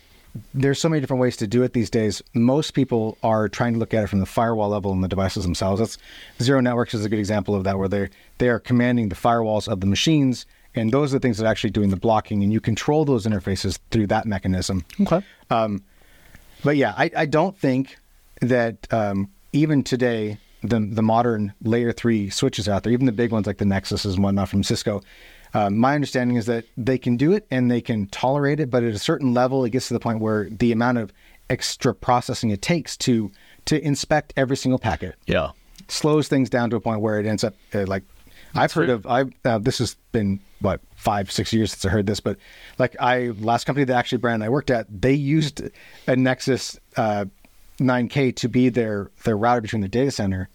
[0.54, 2.22] there's so many different ways to do it these days.
[2.34, 5.42] Most people are trying to look at it from the firewall level and the devices
[5.42, 5.80] themselves.
[5.80, 5.98] That's
[6.40, 9.66] Zero Networks is a good example of that, where they they are commanding the firewalls
[9.66, 12.52] of the machines, and those are the things that are actually doing the blocking, and
[12.52, 14.84] you control those interfaces through that mechanism.
[15.00, 15.22] Okay.
[16.62, 17.96] But yeah, I, I don't think
[18.40, 23.32] that um, even today the the modern layer three switches out there, even the big
[23.32, 25.02] ones like the Nexuses and whatnot from Cisco.
[25.54, 28.84] Um, my understanding is that they can do it and they can tolerate it, but
[28.84, 31.12] at a certain level, it gets to the point where the amount of
[31.48, 33.32] extra processing it takes to
[33.64, 35.50] to inspect every single packet Yeah.
[35.88, 38.04] slows things down to a point where it ends up uh, like
[38.54, 39.06] I've heard of.
[39.06, 42.36] I uh, this has been what five six years since I heard this, but
[42.78, 45.62] like I last company that actually Branden and I worked at, they used
[46.06, 47.26] a Nexus uh,
[47.78, 50.48] 9K to be their their router between the data center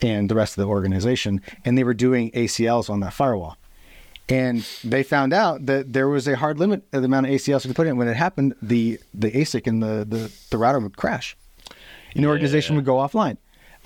[0.00, 3.56] and the rest of the organization, and they were doing ACLs on that firewall.
[4.30, 7.64] And they found out that there was a hard limit of the amount of ACLs
[7.64, 7.96] you could put in.
[7.96, 11.36] When it happened, the the ASIC and the the, the router would crash
[12.14, 13.36] and the organization would go offline,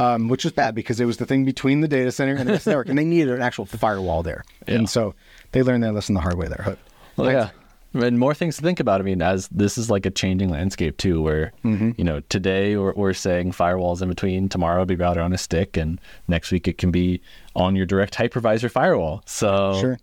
[0.03, 2.53] um, which was bad because it was the thing between the data center and the
[2.53, 4.45] rest of the network, and they needed an actual firewall there.
[4.67, 4.75] Yeah.
[4.75, 5.15] And so
[5.53, 6.77] they learned that lesson the hard way there.
[7.17, 7.51] Well, yeah.
[7.95, 9.03] And more things to think about.
[9.03, 12.95] I mean, as this is like a changing landscape too, where you know today we're,
[12.95, 16.67] we're saying firewalls in between, tomorrow it'll be router on a stick, and next week
[16.67, 17.21] it can be
[17.55, 19.23] on your direct hypervisor firewall.
[19.27, 19.99] So Sure.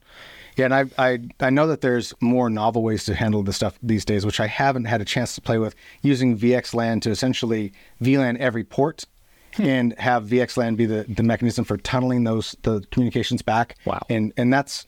[0.55, 3.79] Yeah, and I, I I know that there's more novel ways to handle this stuff
[3.81, 7.73] these days, which I haven't had a chance to play with, using VXLAN to essentially
[8.01, 9.05] VLAN every port
[9.57, 13.75] and have VXLAN be the, the mechanism for tunneling those the communications back.
[13.85, 14.05] Wow.
[14.09, 14.85] And and that's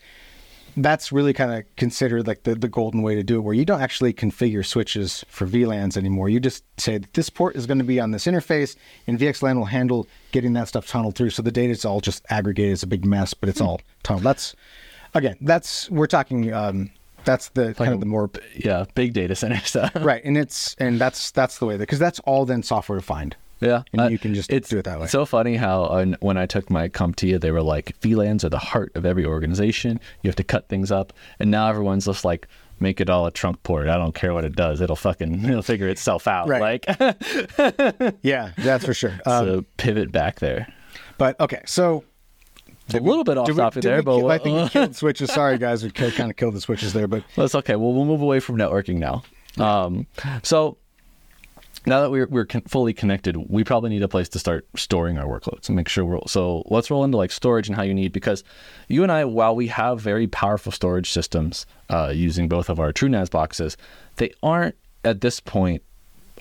[0.77, 3.65] that's really kind of considered like the, the golden way to do it, where you
[3.65, 6.29] don't actually configure switches for VLANs anymore.
[6.29, 8.75] You just say that this port is going to be on this interface,
[9.07, 11.31] and VXLAN will handle getting that stuff tunneled through.
[11.31, 12.73] So the data is all just aggregated.
[12.73, 14.23] It's a big mess, but it's all tunneled.
[14.23, 14.55] That's
[15.13, 16.53] again, that's we're talking.
[16.53, 16.91] Um,
[17.23, 19.91] that's the kind of the more yeah, big data center stuff.
[19.95, 23.35] right, and it's and that's that's the way that because that's all then software defined.
[23.61, 25.03] Yeah, And uh, you can just it's do it that way.
[25.03, 28.49] It's so funny how uh, when I took my CompTIA, they were like, VLANs are
[28.49, 29.99] the heart of every organization.
[30.23, 32.47] You have to cut things up, and now everyone's just like,
[32.79, 33.87] make it all a trunk port.
[33.87, 34.81] I don't care what it does.
[34.81, 36.47] It'll fucking it'll figure itself out.
[36.47, 36.83] Right.
[36.87, 39.13] Like Yeah, that's for sure.
[39.25, 40.67] Um, so pivot back there.
[41.17, 42.03] but okay, so
[42.93, 45.31] a little bit off we- topic there, we but I think we killed switches.
[45.31, 47.75] Sorry, guys, we kind of killed the switches there, but That's okay.
[47.75, 49.23] Well, we'll move away from networking now.
[49.63, 50.07] Um,
[50.43, 50.77] so
[51.85, 55.17] now that we're we're con- fully connected, we probably need a place to start storing
[55.17, 56.19] our workloads and make sure we're.
[56.27, 58.43] So let's roll into like storage and how you need because
[58.87, 62.93] you and I, while we have very powerful storage systems uh, using both of our
[62.93, 63.77] TrueNAS boxes,
[64.17, 65.81] they aren't at this point,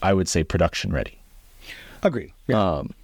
[0.02, 1.18] I would say, production ready.
[2.02, 2.32] agreed.
[2.46, 2.62] Yeah.
[2.62, 2.94] Um,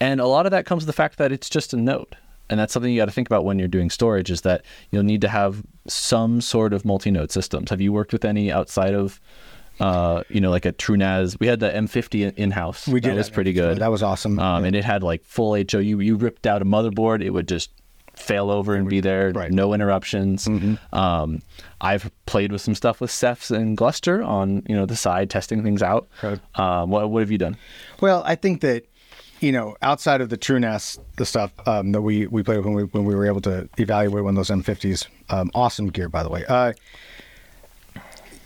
[0.00, 2.16] and a lot of that comes the fact that it's just a node.
[2.48, 5.04] And that's something you got to think about when you're doing storage is that you'll
[5.04, 7.70] need to have some sort of multi-node systems.
[7.70, 9.20] Have you worked with any outside of,
[9.80, 11.38] uh, you know, like a TrueNAS?
[11.40, 12.86] We had the M50 in house.
[12.86, 13.12] we did.
[13.12, 13.78] That was pretty good.
[13.78, 14.38] That was awesome.
[14.38, 15.78] Um, and it had like full HO.
[15.78, 17.70] You you ripped out a motherboard, it would just
[18.14, 19.50] fail over and be there, Right.
[19.50, 20.46] no interruptions.
[20.92, 21.40] Um,
[21.80, 25.62] I've played with some stuff with Cephs and Gluster on you know the side, testing
[25.62, 26.08] things out.
[26.22, 26.40] Okay.
[26.56, 27.56] Um, what what have you done?
[28.00, 28.84] Well, I think that
[29.40, 32.74] you know, outside of the TrueNAS, the stuff um, that we we played with when
[32.74, 36.22] we when we were able to evaluate one of those M50s, um, awesome gear by
[36.22, 36.44] the way.
[36.46, 36.74] Uh,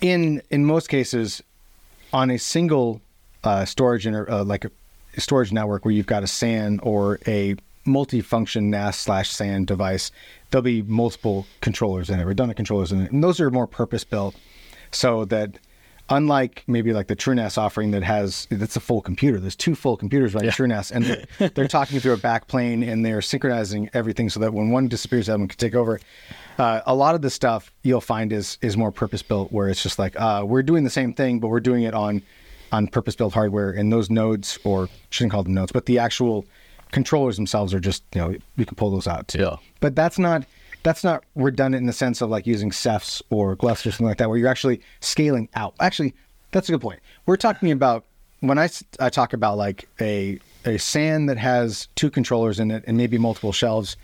[0.05, 1.43] in in most cases,
[2.13, 3.01] on a single
[3.43, 4.71] uh, storage inter, uh, like a
[5.19, 10.11] storage network where you've got a SAN or a multi-function NAS slash SAN device,
[10.51, 14.35] there'll be multiple controllers in it, redundant controllers in it, and those are more purpose-built
[14.91, 15.59] so that
[16.11, 19.39] unlike maybe like the TrueNAS offering that has that's a full computer.
[19.41, 23.23] There's two full computers running TrueNAS, and they're, they're talking through a backplane and they're
[23.23, 26.01] synchronizing everything so that when one disappears, the other one can take over.
[26.59, 29.83] Uh, a lot of the stuff you'll find is is more purpose built, where it's
[29.83, 32.23] just like uh, we're doing the same thing, but we're doing it on
[32.73, 36.45] on purpose built hardware, and those nodes, or shouldn't call them nodes, but the actual
[36.93, 39.41] controllers themselves are just you know you can pull those out too.
[39.41, 39.57] Yeah.
[39.81, 40.45] But that's not
[40.85, 44.19] that's not redundant in the sense of like using Cephs or Gluster or something like
[44.19, 45.75] that, where you're actually scaling out.
[45.81, 46.15] Actually,
[46.53, 47.01] That's a good point.
[47.27, 48.05] We're talking about
[48.41, 48.69] when I,
[49.01, 53.19] I talk about like a a SAN that has two controllers in it and maybe
[53.19, 53.97] multiple shelves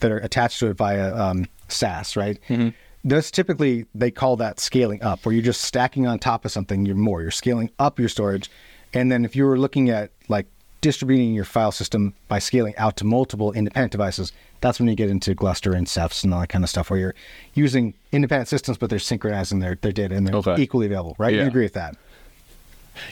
[0.00, 2.38] that are attached to it via um, SAS, right?
[2.48, 2.68] Mm-hmm.
[3.04, 6.86] That's typically they call that scaling up, where you're just stacking on top of something.
[6.86, 7.22] You're more.
[7.22, 8.50] You're scaling up your storage,
[8.92, 10.46] and then if you were looking at like
[10.86, 15.10] distributing your file system by scaling out to multiple independent devices, that's when you get
[15.10, 17.14] into Gluster and Cephs and all that kind of stuff, where you're
[17.54, 20.62] using independent systems, but they're synchronizing their, their data and they're Okay.
[20.62, 21.34] equally available, right?
[21.34, 21.96] You agree with that?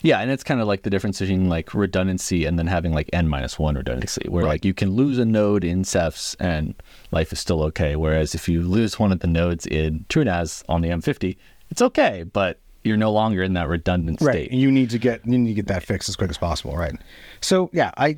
[0.02, 3.10] Yeah, and it's kind of like the difference between like redundancy and then having like
[3.12, 4.50] n minus one redundancy, where Right.
[4.52, 6.74] like you can lose a node in Cephs and
[7.10, 7.96] life is still okay.
[7.96, 11.36] Whereas if you lose one of the nodes in TrueNAS on the M50,
[11.70, 14.26] it's okay, but you're no longer in that redundant state.
[14.28, 14.52] Right.
[14.52, 16.94] You need to get you need to get that fixed as quick as possible, right?
[17.40, 18.16] So yeah, I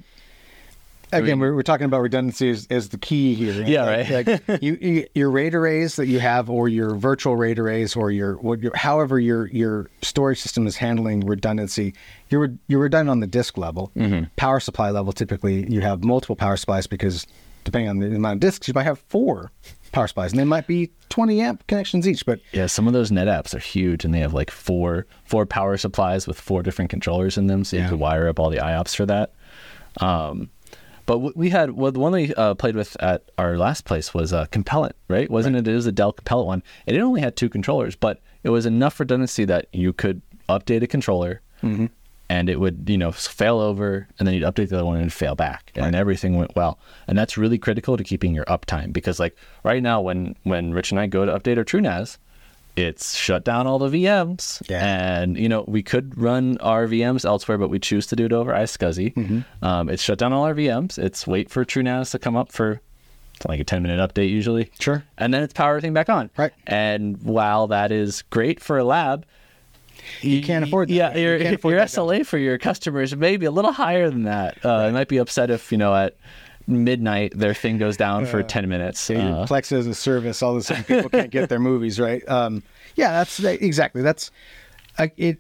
[1.13, 3.63] again mean- we're, we're talking about redundancy as, as the key here.
[3.65, 4.49] Yeah, Like- right.
[4.49, 8.11] Like you, you your RAID arrays that you have, or your virtual RAID arrays, or
[8.11, 11.95] your what your however your your storage system is handling redundancy.
[12.29, 14.25] You're you're redundant on the disk level, Mm-hmm.
[14.37, 15.13] power supply level.
[15.13, 17.27] Typically, you have multiple power supplies because
[17.67, 19.51] depending on the amount of disks, you might have four
[19.93, 22.25] power supplies, and they might be 20 amp connections each.
[22.25, 25.77] But Yeah, some of those NetApps are huge, and they have like four four power
[25.77, 27.83] supplies with four different controllers in them, so Yeah.
[27.85, 29.33] you could wire up all the IOPS for that.
[30.01, 30.51] Um,
[31.07, 34.33] but we had well, the one we uh, played with at our last place was
[34.33, 35.31] uh, Compellent, right?
[35.31, 35.67] Wasn't it?
[35.69, 38.67] It was a Dell Compellent one, and it only had two controllers, but it was
[38.67, 41.41] enough redundancy that you could update a controller,
[42.29, 45.13] and it would you know fail over, and then you'd update the other one and
[45.13, 46.79] fail back, and everything went well.
[47.07, 50.91] And that's really critical to keeping your uptime because like right now, when when Rich
[50.91, 52.19] and I go to update our TrueNAS,
[52.77, 54.69] it's shut down all the VMs.
[54.69, 54.85] Yeah.
[54.85, 58.33] And, you know, we could run our VMs elsewhere, but we choose to do it
[58.33, 59.15] over iSCSI.
[59.15, 59.65] Mm-hmm.
[59.65, 60.99] Um, it's shut down all our VMs.
[60.99, 62.83] It's wait for TrueNAS to come up for
[63.49, 64.71] like a 10 minute update usually.
[64.79, 65.03] Sure.
[65.17, 66.31] And then it's power everything back on.
[66.37, 66.53] Right.
[66.67, 69.25] And while that is great for a lab,
[70.23, 70.95] you can't afford that.
[70.95, 74.25] yeah, You your, afford your SLA for your customers may be a little higher than
[74.25, 74.65] that.
[74.65, 76.17] Uh, It might be upset if, you know, at
[76.67, 79.09] midnight their thing goes down for 10 minutes.
[79.09, 82.01] Yeah, Uh, Plex as a service, all of a sudden people can't get their movies,
[82.01, 82.27] right?
[82.29, 82.63] Um,
[82.97, 84.31] yeah, that's exactly that's
[84.99, 85.39] uh, it.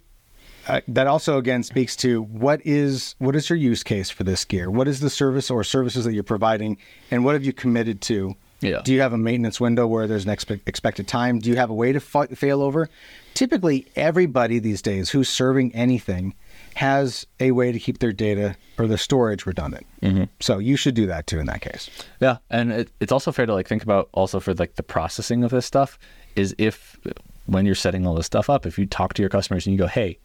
[0.68, 4.44] Uh, that also again speaks to what is what is your use case for this
[4.44, 4.68] gear?
[4.70, 6.76] What is the service or services that you're providing,
[7.10, 8.34] and what have you committed to?
[8.60, 8.80] Yeah.
[8.84, 11.38] Do you have a maintenance window where there's an expe- expected time?
[11.38, 12.88] Do you have a way to fa- fail over?
[13.36, 16.34] Typically, everybody these days who's serving anything
[16.74, 19.86] has a way to keep their data or their storage redundant.
[20.02, 20.24] Mm-hmm.
[20.40, 21.90] So you should do that too in that case.
[22.20, 25.44] Yeah, and it, it's also fair to like think about also for like the processing
[25.44, 25.98] of this stuff
[26.34, 26.98] is if
[27.46, 29.78] when you're setting all this stuff up, if you talk to your customers and you
[29.78, 30.18] go, "Hey,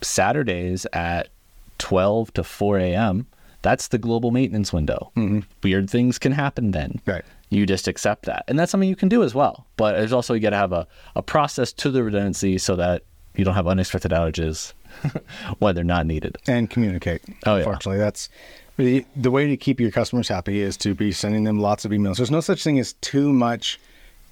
[0.00, 1.28] Saturdays at
[1.78, 3.26] 12 to 4 a.m.
[3.62, 5.12] That's the global maintenance window.
[5.62, 7.00] Weird things can happen then.
[7.06, 7.24] Right.
[7.52, 9.66] You just accept that, and that's something you can do as well.
[9.76, 13.02] But there's also you got to have a, a process to the redundancy so that
[13.36, 14.72] you don't have unexpected outages
[15.58, 16.38] when they're not needed.
[16.46, 17.22] and communicate.
[17.46, 17.58] Oh, yeah.
[17.58, 18.28] Unfortunately, that's
[18.76, 21.90] the, the way to keep your customers happy is to be sending them lots of
[21.90, 22.16] emails.
[22.16, 23.78] There's no such thing as too much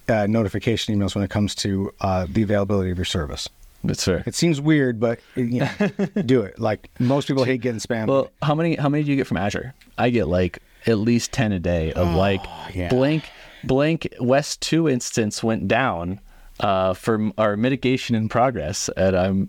[0.09, 3.48] uh, notification emails when it comes to uh, the availability of your service.
[3.85, 4.22] That's fair.
[4.26, 5.70] It seems weird, but you know,
[6.26, 6.59] do it.
[6.59, 8.06] Like most people hate getting spam.
[8.06, 9.72] Well, how many how many do you get from Azure?
[9.96, 12.88] I get like at least ten a day of like Oh, yeah.
[12.88, 13.30] blank
[13.64, 16.20] blank West two instance went down
[16.60, 19.48] uh, for our mitigation in progress, and I'm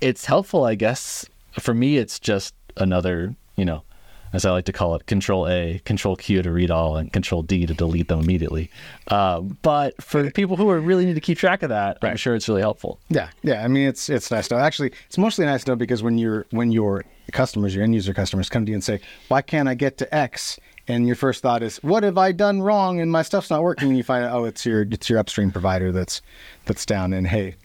[0.00, 1.26] it's helpful, I guess.
[1.58, 3.82] For me, it's just another you know.
[4.32, 7.42] As I like to call it, Control A, Control Q to read all, and Control
[7.42, 8.70] D to delete them immediately.
[9.08, 12.34] Uh, but for people who are really need to keep track of that, I'm sure
[12.34, 13.00] it's really helpful.
[13.08, 13.64] Yeah, yeah.
[13.64, 14.60] I mean, it's it's nice to know.
[14.60, 18.14] Actually, it's mostly nice to know because when you're when your customers, your end user
[18.14, 21.42] customers, come to you and say, "Why can't I get to X?" and your first
[21.42, 23.88] thought is, "What have I done wrong?" and my stuff's not working.
[23.88, 26.22] And you find out, oh, it's your it's your upstream provider that's
[26.64, 27.12] that's down.
[27.12, 27.56] And hey,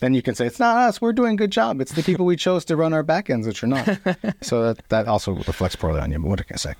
[0.00, 1.00] then you can say, "It's not us.
[1.00, 1.80] We're doing a good job.
[1.80, 3.86] It's the people we chose to run our backends, which are not."
[4.42, 6.18] so that that also reflects poorly on you.
[6.18, 6.74] But what can I say?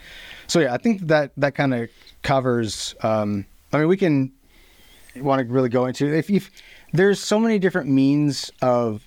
[0.46, 1.88] So yeah, I think that that kind of
[2.22, 2.94] covers.
[3.02, 4.32] Um, I mean, we can
[5.16, 6.50] want to really go into if, if
[6.92, 9.02] there's so many different means of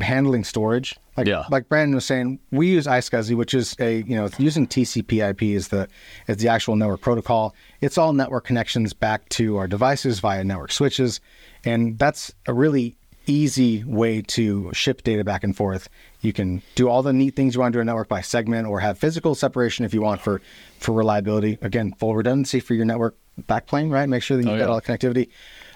[0.00, 1.44] handling storage like Yeah.
[1.50, 5.68] like Branden was saying we use iSCSI which is a you know using TCP/IP is
[5.68, 5.86] the
[6.26, 10.72] is the actual network protocol it's all network connections back to our devices via network
[10.72, 11.20] switches
[11.66, 12.96] and that's a really
[13.26, 15.88] easy way to ship data back and forth
[16.20, 18.20] you can do all the neat things you want to do in a network by
[18.20, 20.40] segment or have physical separation if you want for
[20.78, 24.58] for reliability again full redundancy for your network backplane right make sure that you've Oh,
[24.58, 24.70] got yeah.
[24.70, 25.28] all the connectivity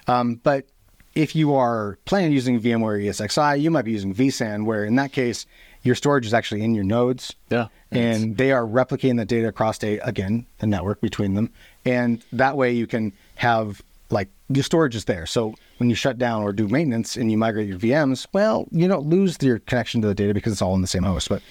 [0.08, 0.66] um, but
[1.14, 5.12] if you are planning using VMware ESXi, you might be using vSAN, where in that
[5.12, 5.46] case,
[5.82, 7.34] your storage is actually in your nodes.
[7.48, 7.68] Yeah.
[7.90, 11.50] And they are replicating the data across a, again, the network between them.
[11.86, 13.80] And that way you can have
[14.10, 15.26] like your storage is there.
[15.26, 18.86] So when you shut down or do maintenance and you migrate your VMs, well, you
[18.88, 21.28] don't lose your connection to the data because it's all in the same host.
[21.28, 21.42] But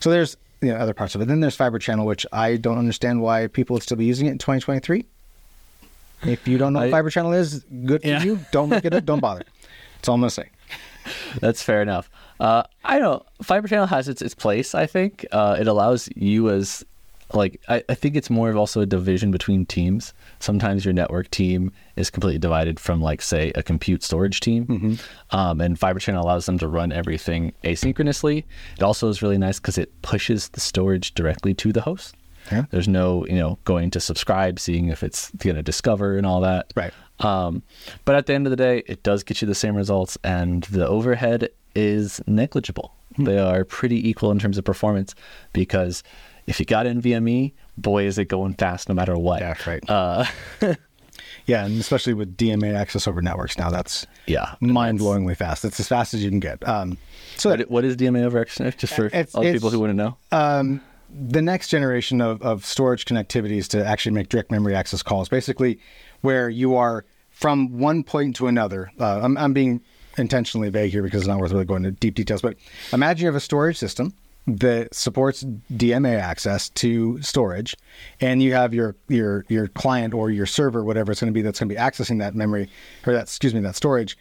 [0.00, 1.28] so there's you know, other parts of it.
[1.28, 4.30] Then there's Fiber Channel, which I don't understand why people would still be using it
[4.32, 5.04] in 2023.
[6.22, 8.22] If you don't know what I- Fiber Channel is, good for Yeah.
[8.22, 8.40] you.
[8.52, 9.04] Don't look it up.
[9.04, 9.42] Don't bother.
[9.96, 10.50] That's all I'm gonna say.
[11.40, 12.10] That's fair enough.
[12.38, 13.22] Uh, I don't.
[13.42, 14.74] Fiber channel has its its place.
[14.74, 16.84] I think uh, it allows you as
[17.34, 20.12] like I, I think it's more of also a division between teams.
[20.40, 24.98] Sometimes your network team is completely divided from like say a compute storage team,
[25.30, 28.44] um, and Fiber Channel allows them to run everything asynchronously.
[28.76, 32.16] It also is really nice because it pushes the storage directly to the host.
[32.50, 32.64] Yeah.
[32.70, 36.40] There's no you know going to subscribe, seeing if it's going to discover and all
[36.40, 36.72] that.
[36.74, 36.92] Right.
[37.20, 37.62] Um,
[38.04, 40.64] but at the end of the day, it does get you the same results, and
[40.64, 42.94] the overhead is negligible.
[43.18, 45.14] They are pretty equal in terms of performance
[45.52, 46.02] because
[46.46, 49.40] if you got NVMe, boy, is it going fast no matter what.
[49.40, 49.88] Yeah, right.
[49.88, 50.24] Uh,
[51.50, 54.54] Yeah, and especially with DMA access over networks now, that's yeah.
[54.60, 55.64] mind blowingly fast.
[55.64, 56.66] It's as fast as you can get.
[56.68, 56.96] Um,
[57.36, 58.76] so What, what is DMA over XNF?
[58.78, 60.16] Just for It's- all the people who want to know.
[60.30, 60.80] um,
[61.12, 65.80] the next generation of, of storage connectivities to actually make direct memory access calls, basically
[66.20, 68.92] where you are from one point to another.
[69.00, 69.80] Uh, I'm, I'm being
[70.18, 72.56] intentionally vague here because it's not worth really going into deep details, but
[72.92, 74.14] imagine you have a storage system
[74.46, 77.76] that supports DMA access to storage,
[78.20, 81.42] and you have your your your client or your server, whatever it's going to be,
[81.42, 82.68] that's going to be accessing that memory
[83.06, 84.16] or that excuse me that storage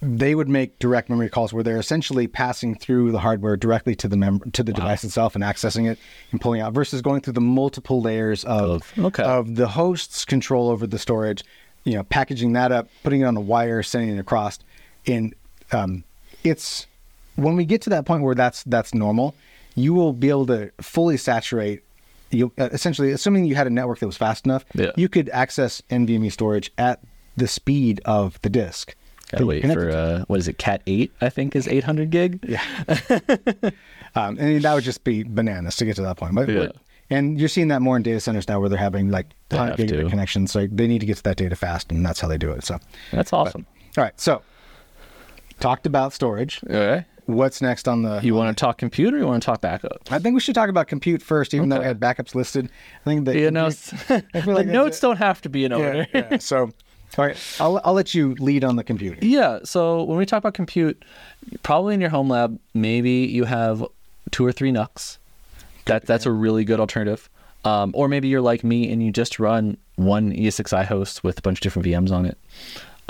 [0.00, 4.06] they would make direct memory calls where they're essentially passing through the hardware directly to
[4.06, 5.98] the mem- to the device itself and accessing it
[6.30, 9.22] and pulling out versus going through the multiple layers of Of- okay.
[9.24, 11.42] of the host's control over the storage,
[11.82, 14.60] you know, packaging that up, putting it on a wire, sending it across.
[15.06, 15.34] And
[15.72, 16.04] um,
[16.44, 16.86] it's
[17.34, 19.34] when we get to that point where that's that's normal,
[19.78, 21.82] you will be able to fully saturate.
[22.30, 24.90] You uh, essentially, assuming you had a network that was fast enough, Yeah.
[24.96, 27.00] you could access NVMe storage at
[27.36, 28.94] the speed of the disk.
[29.30, 30.58] Gotta wait for uh, what is it?
[30.58, 32.38] Cat eight, I think, is eight hundred gig.
[32.48, 32.62] Yeah.
[34.14, 36.34] um, and that would just be bananas to get to that point.
[36.34, 36.68] But, Yeah.
[37.10, 39.78] And you're seeing that more in data centers now where they're having like 100 have
[39.88, 40.10] gigabit to.
[40.10, 40.52] connections.
[40.52, 42.64] So they need to get to that data fast, and that's how they do it.
[42.64, 42.78] So,
[43.12, 43.64] That's awesome.
[43.96, 44.20] all right.
[44.20, 44.42] So,
[45.58, 46.60] talked about storage.
[46.64, 47.06] Okay.
[47.28, 48.20] What's next on the.
[48.22, 49.18] You want to talk computer?
[49.18, 50.10] or You want to talk backup?
[50.10, 52.70] I think we should talk about compute first, even though I had backups listed.
[53.02, 53.36] I think that.
[53.36, 56.06] You know, I feel the like notes don't have to be in order.
[56.14, 56.38] Yeah, yeah.
[56.38, 56.70] So,
[57.18, 57.36] all right.
[57.60, 59.18] I'll, I'll let you lead on the computing.
[59.20, 59.58] Yeah.
[59.64, 61.04] So when we talk about compute,
[61.62, 63.84] probably in your home lab, maybe you have
[64.30, 65.18] two or three NUCs.
[65.84, 67.28] That that's a really good alternative.
[67.66, 71.42] Um, or maybe you're like me and you just run one ESXi host with a
[71.42, 72.38] bunch of different VMs on it.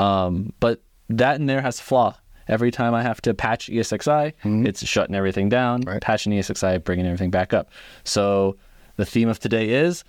[0.00, 2.16] Um, but that in there has a flaw.
[2.48, 4.32] Every time I have to patch ESXi,
[4.66, 5.82] it's shutting everything down.
[5.82, 6.00] Right.
[6.00, 7.70] Patching ESXi, bringing everything back up.
[8.04, 8.56] So
[8.96, 10.04] the theme of today is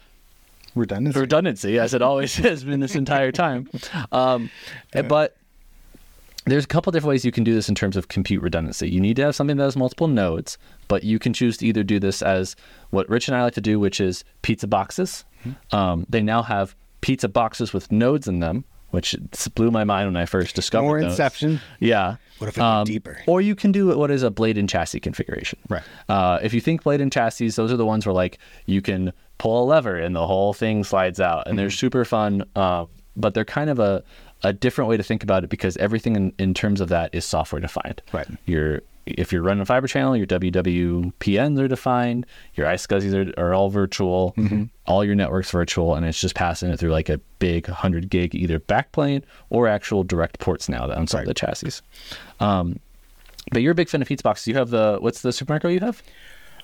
[0.76, 1.20] Redundancy.
[1.20, 3.70] redundancy, as it always has been this entire time.
[4.12, 4.50] Um,
[5.08, 5.36] But
[6.46, 8.90] there's a couple different ways you can do this in terms of compute redundancy.
[8.90, 11.84] You need to have something that has multiple nodes, but you can choose to either
[11.84, 12.56] do this as
[12.92, 15.26] what Rich and I like to do, which is pizza boxes.
[15.72, 19.16] Um, they now have pizza boxes with nodes in them, which
[19.56, 21.12] blew my mind when I first discovered More those.
[21.12, 21.60] Inception.
[21.80, 22.16] Yeah.
[22.40, 23.22] What if it went deeper?
[23.28, 25.60] Or you can do what is a blade and chassis configuration.
[25.70, 25.84] Right.
[26.08, 29.12] Uh, if you think blade and chassis, those are the ones where like you can
[29.38, 31.58] pull a lever and the whole thing slides out, and Mm-hmm.
[31.58, 32.44] they're super fun.
[32.56, 32.86] Uh,
[33.18, 34.04] but they're kind of a
[34.44, 37.26] a different way to think about it because everything in, in terms of that is
[37.26, 38.02] software defined.
[38.14, 38.28] Right.
[38.46, 38.82] Your
[39.18, 43.70] if you're running a fiber channel, your WWPNs are defined, your iSCSIs are, are all
[43.70, 44.64] virtual, Mm-hmm.
[44.86, 48.36] all your networks virtual, and it's just passing it through like a big 100 gig
[48.36, 51.82] either backplane or actual direct ports now that on some of the chassis.
[52.40, 52.80] Um,
[53.52, 54.48] but you're a big fan of pizza boxes.
[54.48, 56.02] You have the what's the supermicro you have?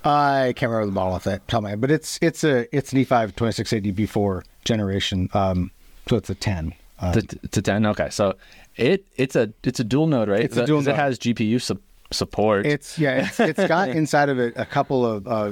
[0.04, 2.68] I can't remember the model off that top of my head, but it's it's a
[2.76, 5.30] it's an E E5 2680 V4 generation.
[5.34, 5.72] Um,
[6.08, 6.74] so it's a 10.
[7.00, 7.86] Uh, The, to 10.
[7.88, 8.36] Okay, so
[8.76, 10.42] it it's a it's a dual node, right?
[10.42, 10.90] It's a dual node.
[10.90, 11.80] It has GPU su-
[12.16, 12.66] support.
[12.66, 15.52] It's yeah, it's, it's got inside of it a couple of uh,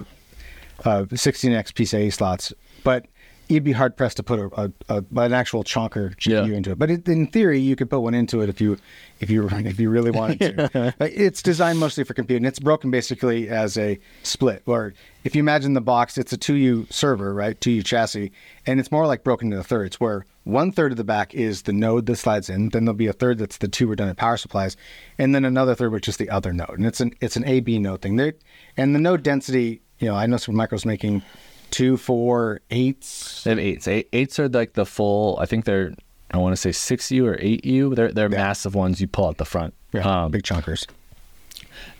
[0.85, 2.51] uh, 16x PCIe slots,
[2.83, 3.05] but
[3.49, 6.55] you'd be hard pressed to put a, a, a an actual chunker GPU Yeah.
[6.55, 6.79] into it.
[6.79, 8.77] But it, in theory, you could put one into it if you
[9.19, 10.93] if you if you really wanted to.
[10.97, 12.45] But It's designed mostly for computing.
[12.45, 14.63] It's broken basically as a split.
[14.65, 14.93] Or
[15.23, 17.59] if you imagine the box, it's a 2U server, right?
[17.59, 18.31] 2U chassis,
[18.65, 21.73] and it's more like broken into thirds, where one third of the back is the
[21.73, 22.69] node that slides in.
[22.69, 24.75] Then there'll be a third that's the two redundant power supplies,
[25.17, 26.77] and then another third which is the other node.
[26.77, 28.15] And it's an it's an A B node thing.
[28.17, 28.33] There,
[28.77, 29.81] and the node density.
[29.99, 31.21] You know, I know Supermicro's making
[31.71, 33.43] two, four, eights.
[33.45, 33.87] They have eights.
[33.87, 35.37] Eight, eights are like the full.
[35.39, 35.93] I think they're.
[36.31, 37.93] I want to say six U or eight U.
[37.95, 38.37] They're they're Yeah.
[38.37, 39.73] massive ones you pull out the front.
[39.93, 40.85] Yeah, Um, big chunkers.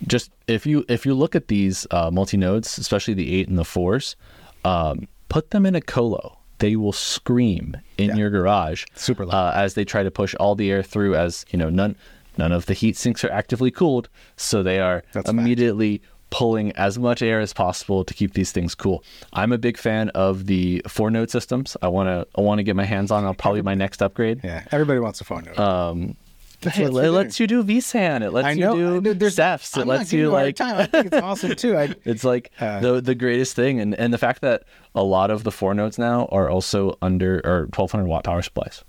[0.06, 3.56] just if you if you look at these uh, multi nodes, especially the eight and
[3.58, 4.16] the fours,
[4.64, 6.38] um, put them in a colo.
[6.64, 8.16] They will scream in Yeah.
[8.20, 9.34] your garage Super loud.
[9.36, 11.14] uh, as they try to push all the air through.
[11.14, 11.94] As you know, none
[12.38, 15.38] none of the heat sinks are actively cooled, so they are That's fact.
[15.38, 16.00] immediately
[16.30, 19.04] pulling as much air as possible to keep these things cool.
[19.34, 21.76] I'm a big fan of the four node systems.
[21.82, 23.24] I want to I want to get my hands on.
[23.24, 24.40] I'll probably my next upgrade.
[24.42, 25.58] Yeah, everybody wants a four node.
[25.58, 26.16] Um,
[26.64, 28.22] That's what it lets you do vSAN.
[28.22, 28.74] It lets know.
[28.74, 29.76] you do there's- Cephs.
[29.76, 30.76] It I'm lets you like time.
[30.78, 31.76] I think it's awesome too.
[31.76, 35.30] I, it's like Uh, the the greatest thing, and and the fact that a lot
[35.30, 38.82] of the four nodes now are also under or 1200 watt power supplies,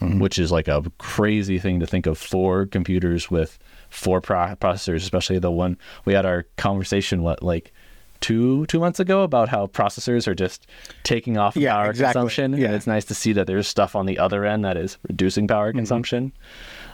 [0.00, 0.18] Mm-hmm.
[0.18, 3.58] which is like a crazy thing to think of four computers with
[3.90, 5.76] four pro- processors, especially the one
[6.06, 7.72] we had our conversation what like
[8.20, 10.66] two two months ago about how processors are just
[11.04, 12.12] taking off Yeah, power exactly.
[12.20, 12.52] consumption.
[12.58, 12.66] Yeah.
[12.66, 15.48] And it's nice to see that there's stuff on the other end that is reducing
[15.48, 15.78] power Mm-hmm.
[15.78, 16.32] consumption.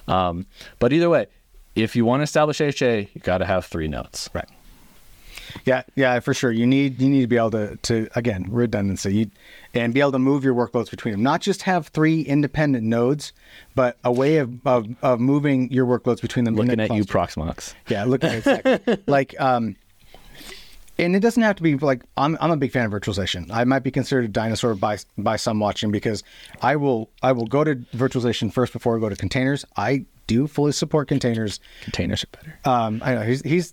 [0.09, 0.47] Um,
[0.79, 1.27] but either way,
[1.75, 4.31] if you want to establish HA, you got to have three nodes.
[4.33, 4.49] Right.
[5.65, 6.53] Yeah, yeah, for sure.
[6.53, 9.31] You need you need to be able to to again redundancy you,
[9.75, 11.23] and be able to move your workloads between them.
[11.23, 13.33] Not just have three independent nodes,
[13.75, 16.55] but a way of of, of moving your workloads between them.
[16.59, 17.05] in Looking at you.
[17.05, 17.75] Proxmox.
[17.89, 18.35] Yeah, look at.
[18.35, 18.99] Exactly.
[19.07, 19.77] like, um,
[20.99, 22.37] and it doesn't have to be like I'm.
[22.41, 23.51] I'm a big fan of virtualization.
[23.51, 26.23] I might be considered a dinosaur by by some watching because
[26.63, 29.65] I will I will go to virtualization first before I go to containers.
[29.77, 31.61] I do fully support containers.
[31.83, 32.59] Containers are better.
[32.65, 33.73] Um, I know he's he's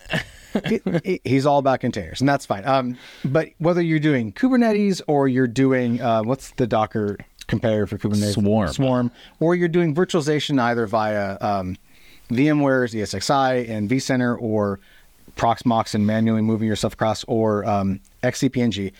[1.03, 2.65] he- he's all about containers, and that's fine.
[2.65, 7.17] Um, but whether you're doing Kubernetes or you're doing uh, what's the Docker
[7.47, 8.34] competitor for Kubernetes?
[8.34, 8.67] Swarm.
[8.74, 11.76] Swarm, or you're doing virtualization either via um,
[12.30, 14.80] VMware's ESXi and vCenter or
[15.36, 18.92] Proxmox and manually moving your stuff across, or um, XCP-ng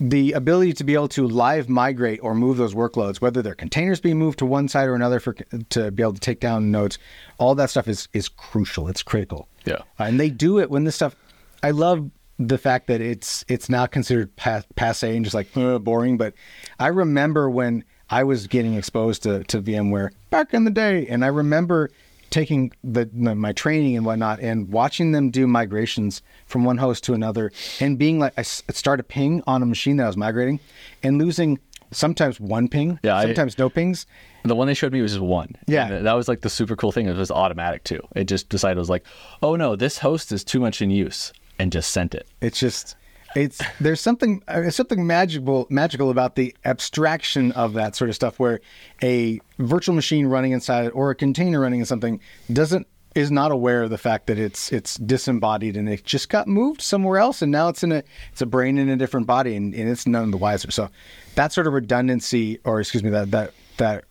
[0.00, 4.00] the ability to be able to live migrate or move those workloads, whether they're containers
[4.00, 5.34] being moved to one side or another for
[5.68, 6.98] to be able to take down nodes,
[7.36, 8.88] all that stuff is is crucial.
[8.88, 9.46] It's critical.
[9.66, 9.82] Yeah.
[9.98, 11.14] Uh, and they do it when this stuff.
[11.62, 15.78] I love the fact that it's it's now considered pa- passe and just like uh,
[15.78, 16.16] boring.
[16.16, 16.32] But
[16.78, 21.22] I remember when I was getting exposed to to VMware back in the day, and
[21.22, 21.90] I remember
[22.30, 27.04] taking the, the my training and whatnot and watching them do migrations from one host
[27.04, 27.50] to another
[27.80, 30.60] and being like I start a ping on a machine that I was migrating
[31.02, 31.58] and losing
[31.92, 34.06] sometimes one ping, Yeah, I- sometimes no pings.
[34.44, 35.54] The one they showed me was just one.
[35.66, 35.88] Yeah.
[35.90, 37.06] And that was like the super cool thing.
[37.08, 38.00] It was automatic too.
[38.16, 39.04] It just decided it was like,
[39.42, 42.26] oh no, this host is too much in use, and just sent it.
[42.40, 42.96] It's just
[43.36, 48.16] it's there's something uh, there's something magical magical about the abstraction of that sort of
[48.16, 48.60] stuff where
[49.02, 52.20] a virtual machine running inside it or a container running in something
[52.52, 56.46] doesn't is not aware of the fact that it's it's disembodied and it just got
[56.46, 58.02] moved somewhere else and now it's in a
[58.32, 60.70] it's a brain in a different body and, and it's none the wiser.
[60.70, 60.90] So
[61.34, 64.04] that sort of redundancy or excuse me that that that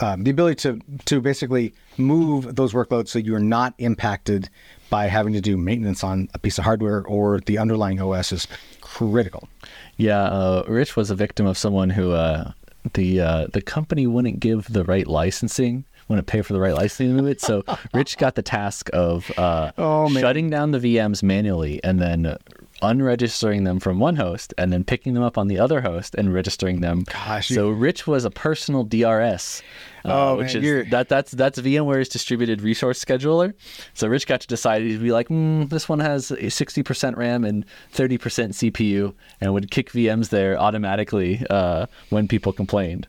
[0.00, 4.48] um, the ability to to basically move those workloads so you're not impacted
[4.90, 8.46] by having to do maintenance on a piece of hardware or the underlying OS is
[8.80, 9.48] critical.
[9.96, 12.52] Yeah, uh, Rich was a victim of someone who uh,
[12.94, 17.16] the uh, the company wouldn't give the right licensing, wouldn't pay for the right licensing
[17.16, 17.40] to it.
[17.40, 17.64] So
[17.94, 22.36] Rich got the task of uh, Oh, shutting down the VMs manually and then
[22.82, 26.34] unregistering them from one host and then picking them up on the other host and
[26.34, 27.04] registering them.
[27.04, 29.62] Gosh, you- so Rich was a personal DRS.
[30.04, 33.54] Uh, Oh, which man, is you're- that that's that's VMware's distributed resource scheduler.
[33.94, 37.44] So Rich got to decide he'd be like, mm, this one has a 60% RAM
[37.44, 37.64] and
[37.94, 38.18] 30%
[38.52, 43.06] CPU, and would kick VMs there automatically uh, when people complained.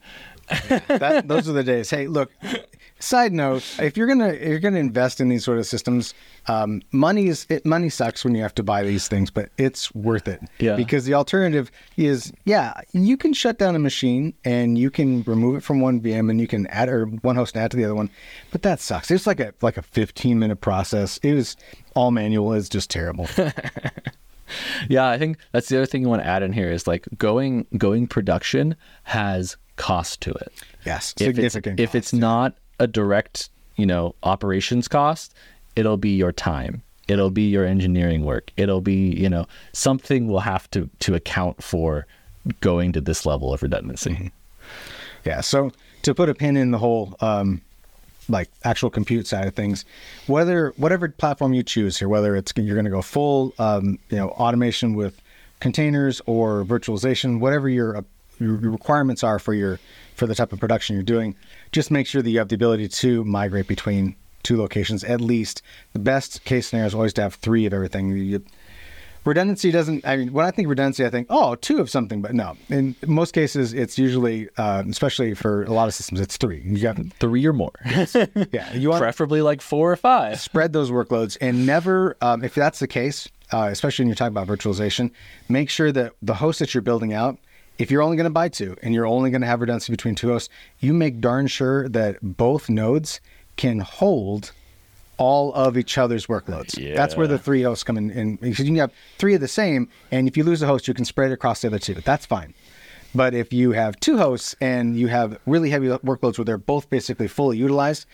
[0.69, 1.89] That, those are the days.
[1.89, 2.31] Hey, look.
[3.03, 6.13] Side note: If you're gonna if you're gonna invest in these sort of systems,
[6.47, 9.93] um, money is it, money sucks when you have to buy these things, but it's
[9.93, 10.39] worth it.
[10.59, 10.77] Yeah.
[10.77, 15.57] Because the alternative is, yeah, you can shut down a machine and you can remove
[15.57, 17.83] it from one VM and you can add or one host and add to the
[17.83, 18.09] other one,
[18.51, 19.11] but that sucks.
[19.11, 21.17] It's like a like a 15 minute process.
[21.17, 21.57] It was
[21.95, 22.53] all manual.
[22.53, 23.27] It's just terrible.
[24.87, 27.07] Yeah, I think that's the other thing you want to add in here is like
[27.17, 30.53] going going production has cost to it.
[30.85, 31.79] yes, if it's, significant.
[31.79, 35.33] if it's not a direct, you know, operations cost,
[35.75, 36.81] it'll be your time.
[37.07, 38.51] It'll be your engineering work.
[38.55, 42.07] It'll be, you know, something will have to to account for
[42.61, 44.31] going to this level of redundancy.
[45.25, 45.41] Yeah.
[45.41, 45.71] So
[46.03, 47.61] to put a pin in the whole um,
[48.29, 49.85] like actual compute side of things,
[50.27, 54.17] whether whatever platform you choose here, whether it's you're going to go full um, you
[54.17, 55.21] know automation with
[55.59, 58.01] containers or virtualization, whatever your uh,
[58.39, 59.79] your your requirements are for your
[60.15, 61.35] for the type of production you're doing,
[61.73, 65.61] just make sure that you have the ability to migrate between two locations at least.
[65.93, 68.15] The best case scenario is always to have three of everything.
[68.15, 68.43] You,
[69.25, 72.33] redundancy doesn't i mean when i think redundancy i think oh two of something but
[72.33, 76.61] no in most cases it's usually uh, especially for a lot of systems it's three
[76.65, 77.71] you got Three or more,
[78.51, 80.41] yeah you want preferably like four or five.
[80.41, 84.35] spread those workloads and never um, if that's the case uh, especially when you're talking
[84.35, 85.09] about virtualization
[85.47, 87.37] make sure that the host that you're building out
[87.77, 90.15] if you're only going to buy two and you're only going to have redundancy between
[90.15, 90.49] two hosts,
[90.79, 93.19] you make darn sure that both nodes
[93.55, 94.51] can hold
[95.17, 96.77] all of each other's workloads.
[96.95, 99.47] That's where the three hosts come in, in because you can have three of the
[99.47, 101.93] same, and if you lose a host, you can spread it across the other two.
[101.93, 102.53] That's fine.
[103.15, 106.89] But if you have two hosts and you have really heavy workloads where they're both
[106.89, 108.07] basically fully utilized,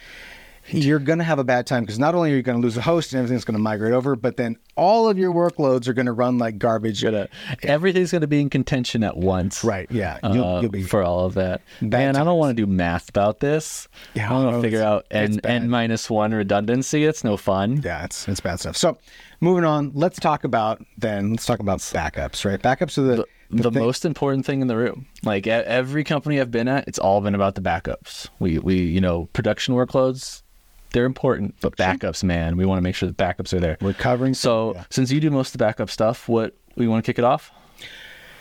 [0.72, 2.78] you're going to have a bad time because not only are you going to lose
[2.78, 5.94] a host and everything's going to migrate over, but then all of your workloads are
[5.94, 7.04] going to run like garbage.
[7.04, 7.28] Gonna,
[7.64, 9.64] everything's going to be in contention at once.
[9.64, 10.18] Right, yeah.
[10.24, 11.62] You'll- uh, you'll be- for all of that.
[11.82, 13.88] Man, I don't want to do math about this.
[14.14, 17.06] Yeah, I want to figure out n n minus one redundancy.
[17.06, 17.82] It's no fun.
[17.84, 18.78] Yeah, it's it's bad stuff.
[18.78, 18.98] So,
[19.42, 21.32] moving on, let's talk about then.
[21.32, 22.62] Let's talk about backups, right?
[22.62, 25.08] Backups are the the, thing- most important thing in the room.
[25.24, 28.30] Like every company I've been at, it's all been about the backups.
[28.40, 30.44] We we you know production workloads,
[30.92, 33.78] they're important, but backups, man, we want to make sure the backups are there.
[33.82, 34.86] We're covering So yeah.
[34.90, 37.52] since you do most of the backup stuff, what we want to kick it off?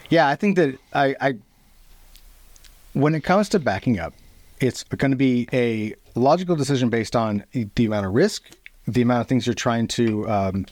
[0.08, 1.34] Yeah, I think that I, I
[2.94, 4.14] when it comes to backing up,
[4.60, 8.50] it's going to be a logical decision based on the amount of risk,
[8.86, 10.66] the amount of things you're trying to um,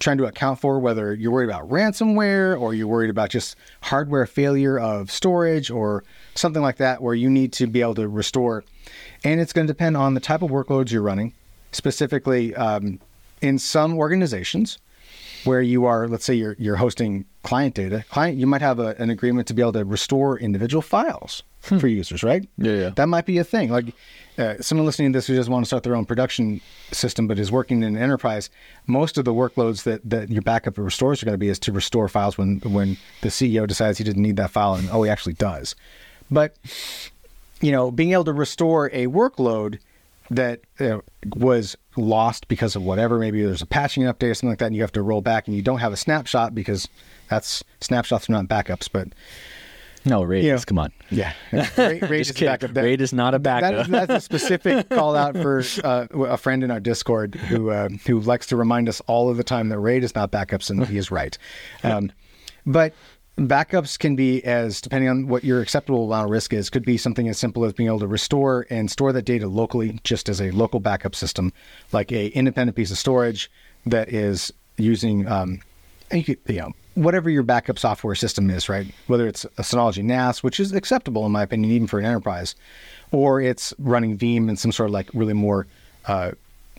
[0.00, 4.26] trying to account for, whether you're worried about ransomware or you're worried about just hardware
[4.26, 6.02] failure of storage or
[6.34, 8.64] something like that, where you need to be able to restore.
[9.24, 11.34] And it's going to depend on the type of workloads you're running.
[11.72, 13.00] Specifically, um,
[13.40, 14.78] in some organizations,
[15.44, 18.94] where you are, let's say you're you're hosting client data, client, you might have a,
[18.98, 22.48] an agreement to be able to restore individual files for users, right?
[22.58, 22.90] Yeah, yeah.
[22.90, 23.70] That might be a thing.
[23.70, 23.94] Like
[24.38, 26.60] uh, someone listening to this who just want to start their own production
[26.92, 28.50] system, but is working in an enterprise.
[28.86, 31.58] Most of the workloads that that your backup or restores are going to be is
[31.60, 35.02] to restore files when when the CEO decides he didn't need that file, and oh,
[35.02, 35.74] he actually does.
[36.30, 36.56] But
[37.62, 39.78] you know, being able to restore a workload
[40.30, 40.98] that uh,
[41.36, 44.76] was lost because of whatever, maybe there's a patching update or something like that, and
[44.76, 46.88] you have to roll back, and you don't have a snapshot because
[47.30, 49.08] that's snapshots are not backups, but
[50.04, 50.44] No, RAID.
[50.44, 50.58] Yeah.
[50.66, 50.90] Come on.
[51.10, 52.72] yeah, RAID, RAID is a backup.
[52.74, 53.74] That- RAID is not a backup.
[53.86, 57.88] is, that's a specific call out for uh, a friend in our Discord who uh,
[58.06, 60.86] who likes to remind us all of the time that RAID is not backups, and
[60.86, 61.36] he is right.
[61.84, 62.10] Um,
[62.64, 62.94] but
[63.38, 66.98] backups can be as depending on what your acceptable amount of risk is could be
[66.98, 70.40] something as simple as being able to restore and store that data locally just as
[70.40, 71.52] a local backup system
[71.92, 73.50] like a independent piece of storage
[73.86, 75.60] that is using um,
[76.12, 78.86] you, could, you know whatever your backup software system is right?
[79.06, 82.54] Whether it's a Synology nas which is acceptable in my opinion even for an enterprise
[83.12, 85.66] or it's running Veeam and some sort of like really more
[86.04, 86.32] uh,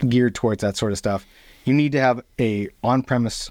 [0.08, 1.26] geared towards that sort of stuff
[1.66, 3.49] you need to have a on-premise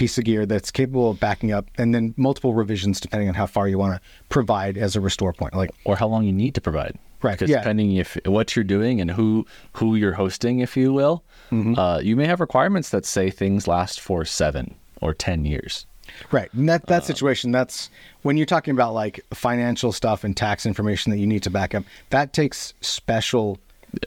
[0.00, 3.46] piece of gear that's capable of backing up and then multiple revisions depending on how
[3.46, 6.54] far you want to provide as a restore point like or how long you need
[6.54, 6.94] to provide.
[7.22, 7.58] Right, Because yeah.
[7.58, 9.44] depending if what you're doing and who
[9.78, 11.22] who you're hosting, if you will,
[11.52, 11.74] Mm-hmm.
[11.78, 14.66] uh, you may have requirements that say things last for seven
[15.02, 15.84] or ten years.
[16.30, 16.48] Right.
[16.54, 17.90] And that that situation, that's
[18.22, 21.74] when you're talking about like financial stuff and tax information that you need to back
[21.74, 23.58] up, that takes special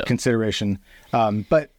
[0.07, 0.79] consideration.
[1.11, 1.69] Um, but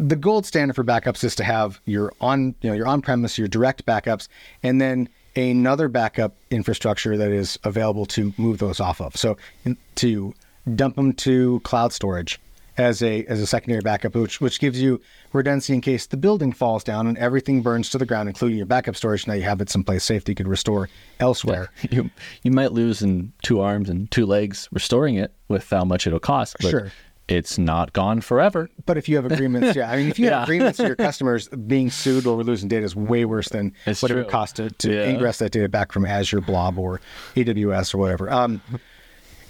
[0.00, 3.38] the gold standard for backups is to have your on you know your on premise,
[3.38, 4.28] your direct backups,
[4.62, 9.16] and then another backup infrastructure that is available to move those off of.
[9.16, 10.34] So in- to
[10.74, 12.40] dump them to cloud storage
[12.78, 15.00] as a as a secondary backup, which which gives you
[15.32, 18.66] redundancy in case the building falls down and everything burns to the ground, including your
[18.66, 19.26] backup storage.
[19.26, 20.88] Now you have it someplace safe that you could restore
[21.18, 21.70] elsewhere.
[21.90, 22.10] You
[22.42, 26.20] you might lose in two arms and two legs restoring it with how much it'll
[26.20, 26.92] cost, but Sure.
[27.30, 28.68] It's not gone forever.
[28.86, 30.40] But if you have agreements, yeah, I mean, if you Yeah.
[30.40, 34.02] have agreements with your customers, being sued or losing data is way worse than It's
[34.02, 35.08] what it would cost to, to Yeah.
[35.10, 37.00] ingress that data back from Azure Blob or
[37.36, 38.30] AWS or whatever.
[38.30, 38.60] Um,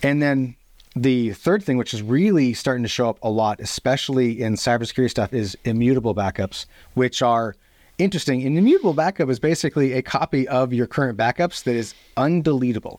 [0.03, 0.57] and then
[0.97, 5.11] the third thing, which is really starting to show up a lot, especially in cybersecurity
[5.11, 7.55] stuff, is immutable backups, which are
[7.99, 8.43] interesting.
[8.47, 12.99] An immutable backup is basically a copy of your current backups that is undeletable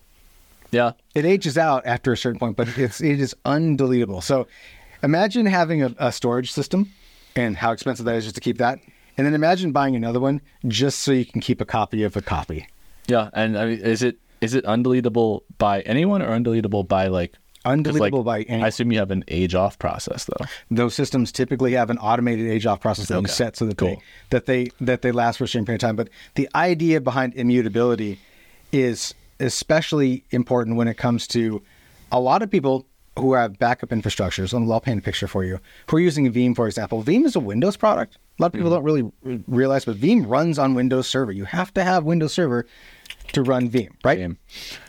[0.71, 0.91] Yeah.
[1.15, 4.23] it ages out after a certain point, but it's it is undeletable.
[4.23, 4.47] So
[5.03, 6.91] imagine having a, a storage system
[7.35, 8.79] and how expensive that is just to keep that.
[9.17, 12.21] And then imagine buying another one just so you can keep a copy of a
[12.21, 12.67] copy.
[13.07, 13.29] Yeah.
[13.33, 18.25] And I mean, is it is it undeletable by anyone or undeletable by like Undeletable
[18.25, 18.65] by anyone.
[18.65, 20.45] I assume you have an age off process though.
[20.71, 23.31] Those systems typically have an automated age off process that you Okay.
[23.31, 23.99] set so that they
[24.31, 25.95] that they that they last for a certain period of time.
[25.95, 28.17] But the idea behind immutability
[28.71, 31.61] is especially important when it comes to
[32.11, 32.85] a lot of people
[33.19, 34.53] who have backup infrastructures.
[34.53, 35.59] I'll paint a picture for you.
[35.89, 37.03] Who are using Veeam, for example.
[37.03, 38.17] Veeam is a Windows product.
[38.39, 41.31] A lot of people don't really r- realize, but Veeam runs on Windows Server.
[41.31, 42.65] You have to have Windows Server
[43.33, 44.19] to run Veeam, right?
[44.19, 44.37] Veeam.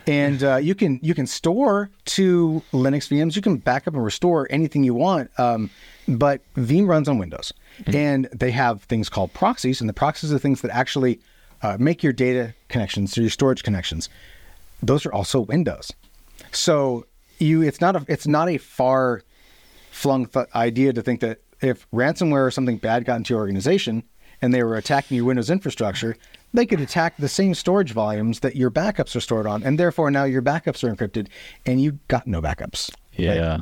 [0.07, 3.35] And uh, you can you can store to Linux VMs.
[3.35, 5.29] You can back up and restore anything you want.
[5.37, 5.69] Um,
[6.07, 7.53] but Veeam runs on Windows,
[7.87, 11.19] and they have things called proxies, and the proxies are things that actually
[11.61, 14.09] uh, make your data connections or your storage connections.
[14.81, 15.91] Those are also Windows.
[16.51, 17.05] So
[17.39, 19.21] you, it's not a, it's not a far
[19.91, 24.03] flung th- idea to think that if ransomware or something bad got into your organization
[24.41, 26.17] and they were attacking your Windows infrastructure,
[26.53, 30.11] they could attack the same storage volumes that your backups are stored on, and therefore
[30.11, 31.27] now your backups are encrypted,
[31.65, 32.91] and you got no backups.
[33.35, 33.59] Yeah.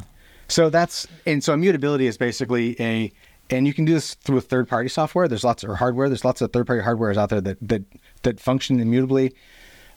[0.47, 3.11] So that's and so immutability is basically a
[3.49, 5.27] and you can do this through third party software.
[5.27, 6.09] There's lots of hardware.
[6.09, 7.83] There's lots of third party hardware out there that that
[8.23, 9.33] that function immutably.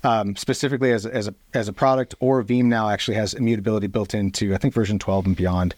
[0.04, 3.86] Um, specifically as a, as a as a product, or Veeam now actually has immutability
[3.86, 5.74] built into I think version 12 and beyond.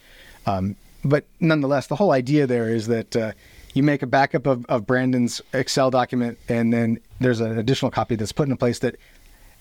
[0.46, 0.74] Um,
[1.04, 3.32] but nonetheless, the whole idea there is that uh,
[3.74, 8.16] you make a backup of, of Branden's Excel document, and then there's an additional copy
[8.16, 8.96] that's put in place that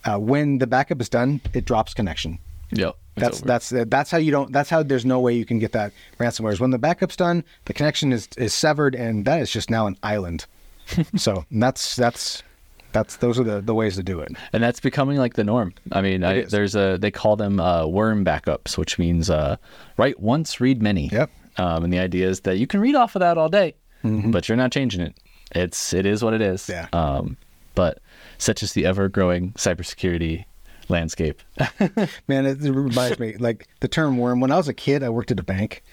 [0.05, 2.39] uh, when the backup is done, it drops connection.
[2.71, 2.95] Yep.
[3.17, 4.51] That's that's that's how you don't.
[4.51, 6.51] That's how there's no way you can get that ransomware.
[6.51, 9.87] Is when the backup's done, the connection is is severed, and that is just now
[9.87, 10.45] an island.
[11.15, 12.43] so that's that's
[12.95, 14.31] that's those are the, the ways to do it.
[14.53, 15.73] and that's becoming like the norm.
[15.91, 19.57] I mean, I, there's a they call them uh, worm backups, which means uh,
[19.97, 21.09] write once, read many.
[21.09, 21.29] Yep.
[21.57, 24.47] Um, and the idea is that you can read off of that all day, but
[24.47, 25.15] you're not changing it.
[25.51, 26.67] It's it is what it is.
[26.69, 26.87] Yeah.
[26.93, 27.37] Um,
[27.75, 27.99] but
[28.37, 30.45] such is the ever growing cybersecurity
[30.89, 31.41] landscape.
[32.27, 34.39] Man, it reminds me like the term worm.
[34.39, 35.83] When I was a kid, I worked at a bank,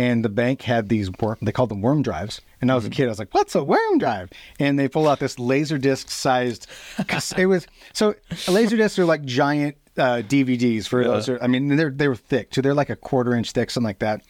[0.00, 1.36] and the bank had these worm.
[1.42, 2.40] They called them worm drives.
[2.62, 3.04] And I was a kid.
[3.04, 6.66] I was like, "What's a worm drive?" And they pull out this laser disc sized.
[7.36, 8.14] It was so
[8.48, 11.28] laser discs are like giant uh, DVDs for those.
[11.28, 12.62] Are, I mean, they're they were thick too.
[12.62, 14.22] They're like a quarter inch thick, something like that.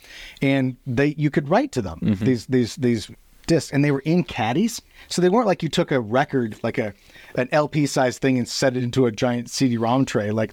[0.43, 3.11] And they you could write to them these these these
[3.47, 4.83] discs, and they were in caddies.
[5.09, 6.95] So they weren't like you took a record like a
[7.37, 10.33] an LP sized thing and set it into a giant CD-ROM tray.
[10.33, 10.53] Like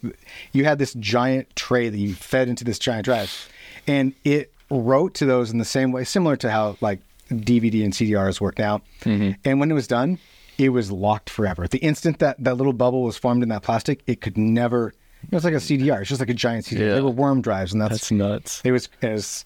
[0.52, 3.50] you had this giant tray that you fed into this giant drive,
[3.88, 7.00] and it wrote to those in the same way, similar to how like
[7.30, 8.82] DVD and CDRs work now.
[9.06, 10.20] And when it was done,
[10.58, 11.68] it was locked forever.
[11.68, 14.94] The instant that that little bubble was formed in that plastic, it could never.
[15.24, 16.02] It was like a CDR.
[16.02, 16.80] It's just like a giant CDR.
[16.80, 16.94] Yeah.
[16.96, 18.62] They were worm drives, and that's, That's nuts.
[18.64, 18.90] it was.
[19.02, 19.46] It was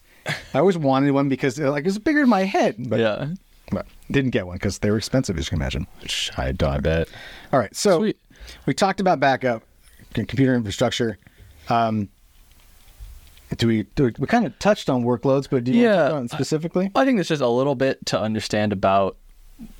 [0.54, 3.28] I always wanted one because like it was bigger than my head, but, yeah.
[3.70, 5.86] but didn't get one because they were expensive, as you can imagine.
[6.36, 7.08] I don't I bet.
[7.52, 8.18] All right, so Sweet.
[8.66, 9.62] we talked about backup,
[10.14, 11.18] computer infrastructure.
[11.68, 12.08] Um,
[13.58, 14.12] do we, do we?
[14.18, 15.96] We kind of touched on workloads, but do you Yeah.
[15.96, 16.90] want to on specifically?
[16.94, 19.16] I think there's just a little bit to understand about.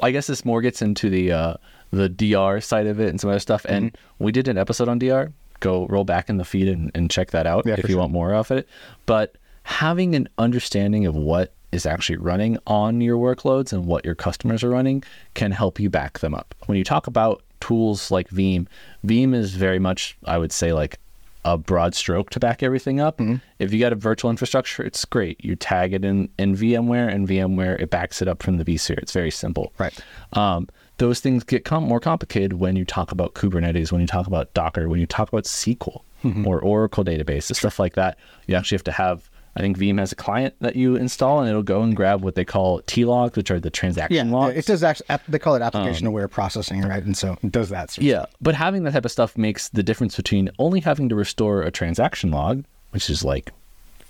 [0.00, 1.54] I guess this more gets into the uh,
[1.90, 3.64] the DR side of it and some other stuff.
[3.68, 4.24] And Mm-hmm.
[4.24, 5.32] we did an episode on DR.
[5.60, 8.00] Go roll back in the feed and, and check that out Yeah, if you sure.
[8.00, 8.68] want more of it.
[9.06, 14.14] But having an understanding of what is actually running on your workloads and what your
[14.14, 15.02] customers are running
[15.34, 16.54] can help you back them up.
[16.66, 18.66] When you talk about tools like Veeam,
[19.06, 20.98] Veeam is very much, I would say, like
[21.45, 23.18] a broad stroke to back everything up.
[23.18, 23.36] Mm-hmm.
[23.59, 25.45] If you got a virtual infrastructure, it's great.
[25.45, 28.99] You tag it in, in VMware, and VMware it backs it up from the vSphere.
[28.99, 29.72] It's very simple.
[29.78, 29.99] Right.
[30.34, 30.68] Um,
[30.99, 34.55] those things get com- more complicated when you talk about Kubernetes, when you talk about
[34.55, 36.47] Docker, when you talk about SQL Mm-hmm.
[36.47, 38.16] or Oracle databases, stuff like that.
[38.47, 39.28] You actually have to have.
[39.55, 42.34] I think Veeam has a client that you install, and it'll go and grab what
[42.34, 44.57] they call T logs, which are the transaction Yeah, logs.
[44.57, 45.07] it does actually.
[45.28, 47.03] They call it application um, aware processing, right?
[47.03, 47.90] And so it does that.
[47.90, 51.09] Sort of Yeah, but having that type of stuff makes the difference between only having
[51.11, 53.53] to restore a transaction log, which is like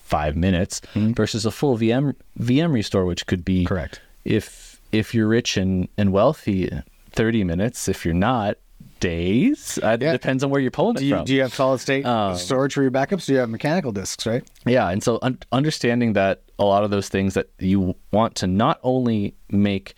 [0.04, 1.12] five minutes, hmm.
[1.12, 4.00] versus a full VM VM restore, which could be Correct.
[4.24, 6.70] If if you're rich and and wealthy,
[7.10, 7.88] thirty minutes.
[7.88, 8.58] If you're not,
[9.00, 9.78] days.
[9.82, 10.12] Uh, Yeah.
[10.12, 11.24] Depends on where you're pulling Do it you, from.
[11.24, 13.26] do you have solid state Um, storage for your backups?
[13.26, 14.42] Do you have mechanical disks, right?
[14.66, 18.46] Yeah, and so un- understanding that a lot of those things that you want to
[18.46, 19.94] not only make,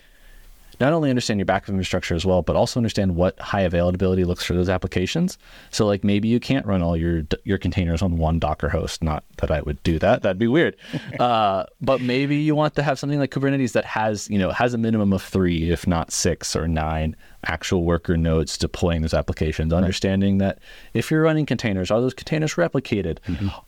[0.81, 4.45] not only understand your backup infrastructure as well, but also understand what high availability looks
[4.45, 5.39] for those applications.
[5.71, 9.03] So like maybe you can't run all your your containers on one Docker host.
[9.03, 10.77] Not that I would do that; that'd be weird.
[11.21, 14.75] uh, but maybe you want to have something like Kubernetes that has you know has
[14.75, 17.17] a minimum of three, if not six or nine
[17.47, 19.73] actual worker nodes deploying those applications.
[19.73, 20.59] Understanding that
[20.95, 23.19] if you're running containers, are those containers replicated?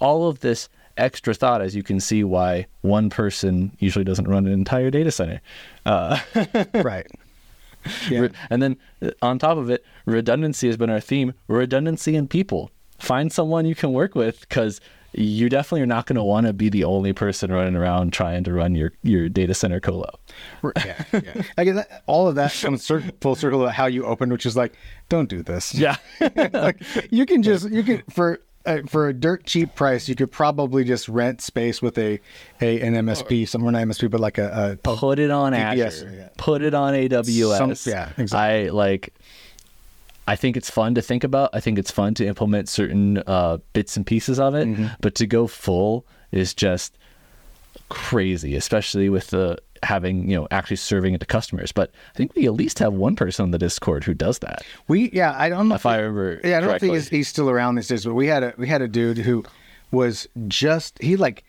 [0.00, 4.47] All of this extra thought, as you can see, why one person usually doesn't run
[4.47, 5.40] an entire data center.
[5.84, 6.18] Uh,
[6.74, 7.07] right.
[8.11, 8.28] Yeah.
[8.51, 11.34] And then uh, on top of it, redundancy has been our theme.
[11.49, 12.70] Redundancy in people.
[12.99, 14.80] Find someone you can work with because
[15.12, 18.44] you definitely are not going to want to be the only person running around trying
[18.44, 20.11] to run your, your data center colo.
[20.84, 21.42] yeah, yeah.
[21.57, 22.86] I guess that, all of that comes
[23.20, 24.74] full circle to how you opened, which is like,
[25.09, 25.74] don't do this.
[25.74, 25.97] Yeah.
[26.53, 30.31] like you can just you can for uh, for a dirt cheap price, you could
[30.33, 32.21] probably just rent space with a,
[32.61, 36.14] a an MSP, somewhere not MSP, but like a, a Put it on VPS, Azure.
[36.17, 36.29] yeah.
[36.37, 37.77] Put it on AWS.
[37.77, 38.69] Some- yeah, exactly.
[38.69, 39.14] I like.
[40.29, 41.51] I think it's fun to think about.
[41.53, 44.87] I think it's fun to implement certain uh, bits and pieces of it, Mm-hmm.
[45.01, 46.99] but to go full is just
[47.89, 51.72] crazy, especially with the having you know actually serving it to customers.
[51.72, 54.62] But I think we at least have one person on the Discord who does that.
[54.89, 56.89] We yeah, I don't know If I remember, Yeah, I don't correctly.
[56.89, 59.18] think he's, he's still around these days, but we had a we had a dude
[59.18, 59.45] who
[59.91, 61.45] was just he like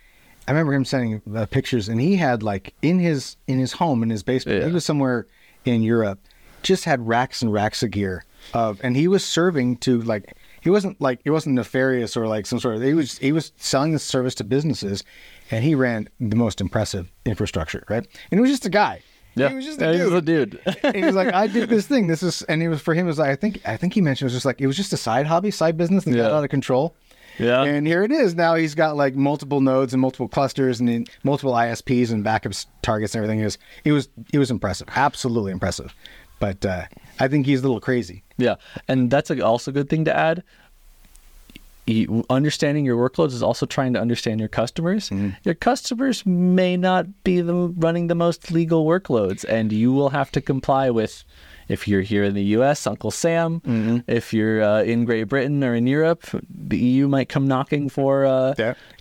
[0.48, 4.04] I remember him sending uh, pictures, and he had like in his in his home
[4.04, 4.62] in his basement.
[4.62, 4.68] Yeah.
[4.68, 5.28] He was somewhere
[5.66, 6.20] in Europe,
[6.64, 8.24] just had racks and racks of gear
[8.54, 12.46] of, and he was serving to like he wasn't like it wasn't nefarious or like
[12.46, 15.04] some sort of he was he was selling the service to businesses,
[15.52, 18.06] and he ran the most impressive infrastructure, right?
[18.32, 19.02] And it was just a guy.
[19.36, 20.60] Yeah, he was just Yeah, a he's dude a dude.
[20.84, 22.08] and he was like, I did this thing.
[22.08, 23.06] This is, and it was for him.
[23.06, 24.76] It was like, I think, I think he mentioned it was just like it was
[24.76, 26.96] just a side hobby, side business that got out of control.
[27.38, 27.62] Yeah.
[27.64, 28.34] And here it is.
[28.34, 33.14] Now he's got like multiple nodes and multiple clusters and multiple ISPs and backup targets
[33.14, 33.42] and everything.
[33.42, 34.88] It was, it was, it was impressive.
[34.96, 35.94] Absolutely impressive.
[36.40, 36.86] But uh,
[37.20, 38.24] I think he's a little crazy.
[38.38, 38.56] Yeah,
[38.88, 40.44] and that's a, also a good thing to add.
[41.88, 45.10] You, understanding your workloads is also trying to understand your customers.
[45.44, 50.30] Your customers may not be the, running the most legal workloads, and you will have
[50.34, 51.24] to comply with.
[51.70, 54.04] If you're here in the U.S., Uncle Sam.
[54.08, 58.26] If you're uh, in Great Britain or in Europe, the EU might come knocking for
[58.26, 58.54] uh,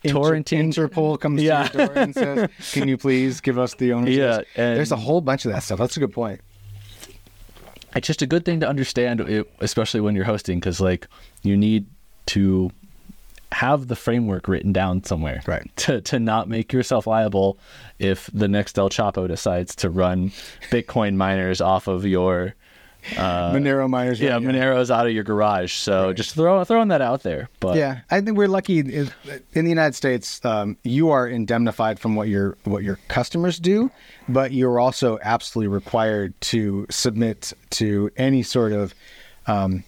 [0.04, 0.58] torrenting.
[0.58, 1.68] Inter- Interpol comes Yeah.
[1.68, 4.90] to your door and says, "Can you please give us the ownership?" Yeah, and- There's
[4.90, 5.78] a whole bunch of that stuff.
[5.78, 6.40] That's a good point.
[7.94, 9.20] it's just a good thing to understand,
[9.60, 11.06] especially when you're hosting, because like
[11.42, 11.86] you need
[12.26, 12.70] to
[13.52, 15.70] have the framework written down somewhere, Right.
[15.76, 17.56] To to not make yourself liable
[17.98, 20.30] if the next El Chapo decides to run
[20.70, 22.54] Bitcoin miners off of your
[23.14, 24.20] Monero miners.
[24.20, 25.72] yeah, right, Monero's out of your garage.
[25.74, 27.48] So just throw throwing that out there.
[27.60, 29.10] But Yeah, I think we're lucky in
[29.54, 30.44] in the United States.
[30.44, 33.92] Um, you are indemnified from what your what your customers do,
[34.28, 38.92] but you're also absolutely required to submit to any sort of
[39.46, 39.84] um,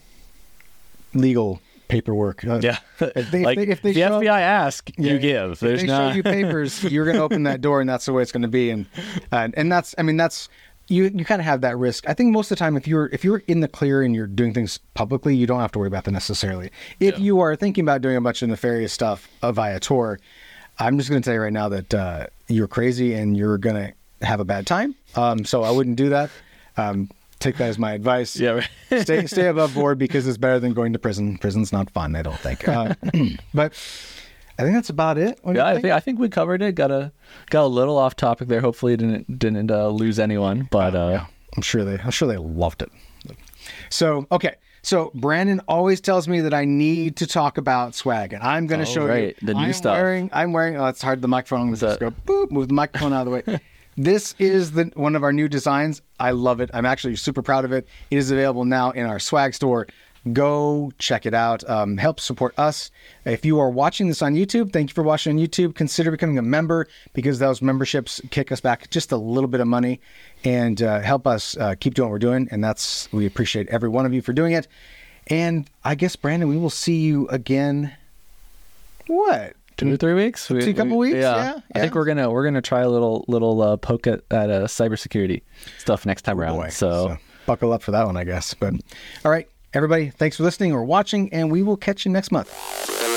[1.12, 2.45] legal paperwork.
[2.47, 5.18] Uh, yeah, if they, like if they, if they the show, FBI ask, yeah, you
[5.18, 5.53] give.
[5.53, 6.11] If There's they not.
[6.12, 8.43] show you papers, you're going to open that door, and that's the way it's going
[8.43, 8.70] to be.
[8.70, 8.86] And
[9.32, 10.49] and and that's I mean that's
[10.89, 12.09] you you kind of have that risk.
[12.09, 14.26] I think most of the time, if you're if you're in the clear and you're
[14.26, 16.70] doing things publicly, you don't have to worry about that necessarily.
[17.01, 17.24] If Yeah.
[17.24, 20.18] you are thinking about doing a bunch of nefarious stuff uh, via Tor,
[20.78, 23.76] I'm just going to tell you right now that uh, you're crazy and you're going
[23.76, 24.95] to have a bad time.
[25.16, 26.30] Um, so I wouldn't do that.
[26.76, 28.36] Um, take that as my advice.
[28.39, 28.51] yeah,
[28.91, 29.01] right.
[29.03, 31.39] stay stay above board because it's better than going to prison.
[31.39, 32.66] Prison's not fun, I don't think.
[32.68, 32.95] Uh,
[33.55, 33.72] but
[34.59, 35.39] I think that's about it.
[35.43, 36.74] What Yeah, I think I think we covered it.
[36.74, 37.12] Got a
[37.51, 38.61] got a little off topic there.
[38.61, 40.68] Hopefully, didn't didn't uh, lose anyone.
[40.70, 41.26] But uh, Yeah,
[41.57, 42.91] I'm sure they I'm sure they loved it.
[43.91, 44.57] So okay.
[44.82, 48.82] So Branden always tells me that I need to talk about swag, and I'm going
[48.82, 49.36] to Oh, show right.
[49.41, 49.97] you The new I'm stuff.
[49.97, 50.76] Wearing, I'm wearing.
[50.76, 51.20] Oh, it's hard.
[51.20, 51.68] The microphone.
[51.70, 52.11] Let's just go.
[52.11, 52.51] Boop.
[52.53, 53.61] Move the microphone out of the way.
[53.99, 56.01] this is the one of our new designs.
[56.20, 56.70] I love it.
[56.72, 57.86] I'm actually super proud of it.
[58.11, 59.88] It is available now in our swag store.
[60.32, 61.68] Go check it out.
[61.68, 62.90] Um, help support us.
[63.24, 65.74] If you are watching this on YouTube, thank you for watching on YouTube.
[65.74, 69.66] Consider becoming a member because those memberships kick us back just a little bit of
[69.66, 70.01] money
[70.44, 72.49] and uh, help us uh, keep doing what we're doing.
[72.53, 74.68] And that's we appreciate every one of you for doing it.
[75.26, 77.96] And I guess Branden, we will see you again.
[79.09, 79.55] What?
[79.79, 80.51] Two or three weeks.
[80.51, 81.99] We, Two couple weeks, yeah, I think yeah.
[81.99, 85.43] we're gonna we're gonna try a little little uh, poke at, at uh, cybersecurity
[85.79, 86.57] stuff next time around.
[86.57, 87.16] Boy, so
[87.47, 88.53] buckle up for that one, I guess.
[88.55, 88.74] But
[89.24, 93.07] all right, everybody, thanks for listening or watching, and we will catch you next month.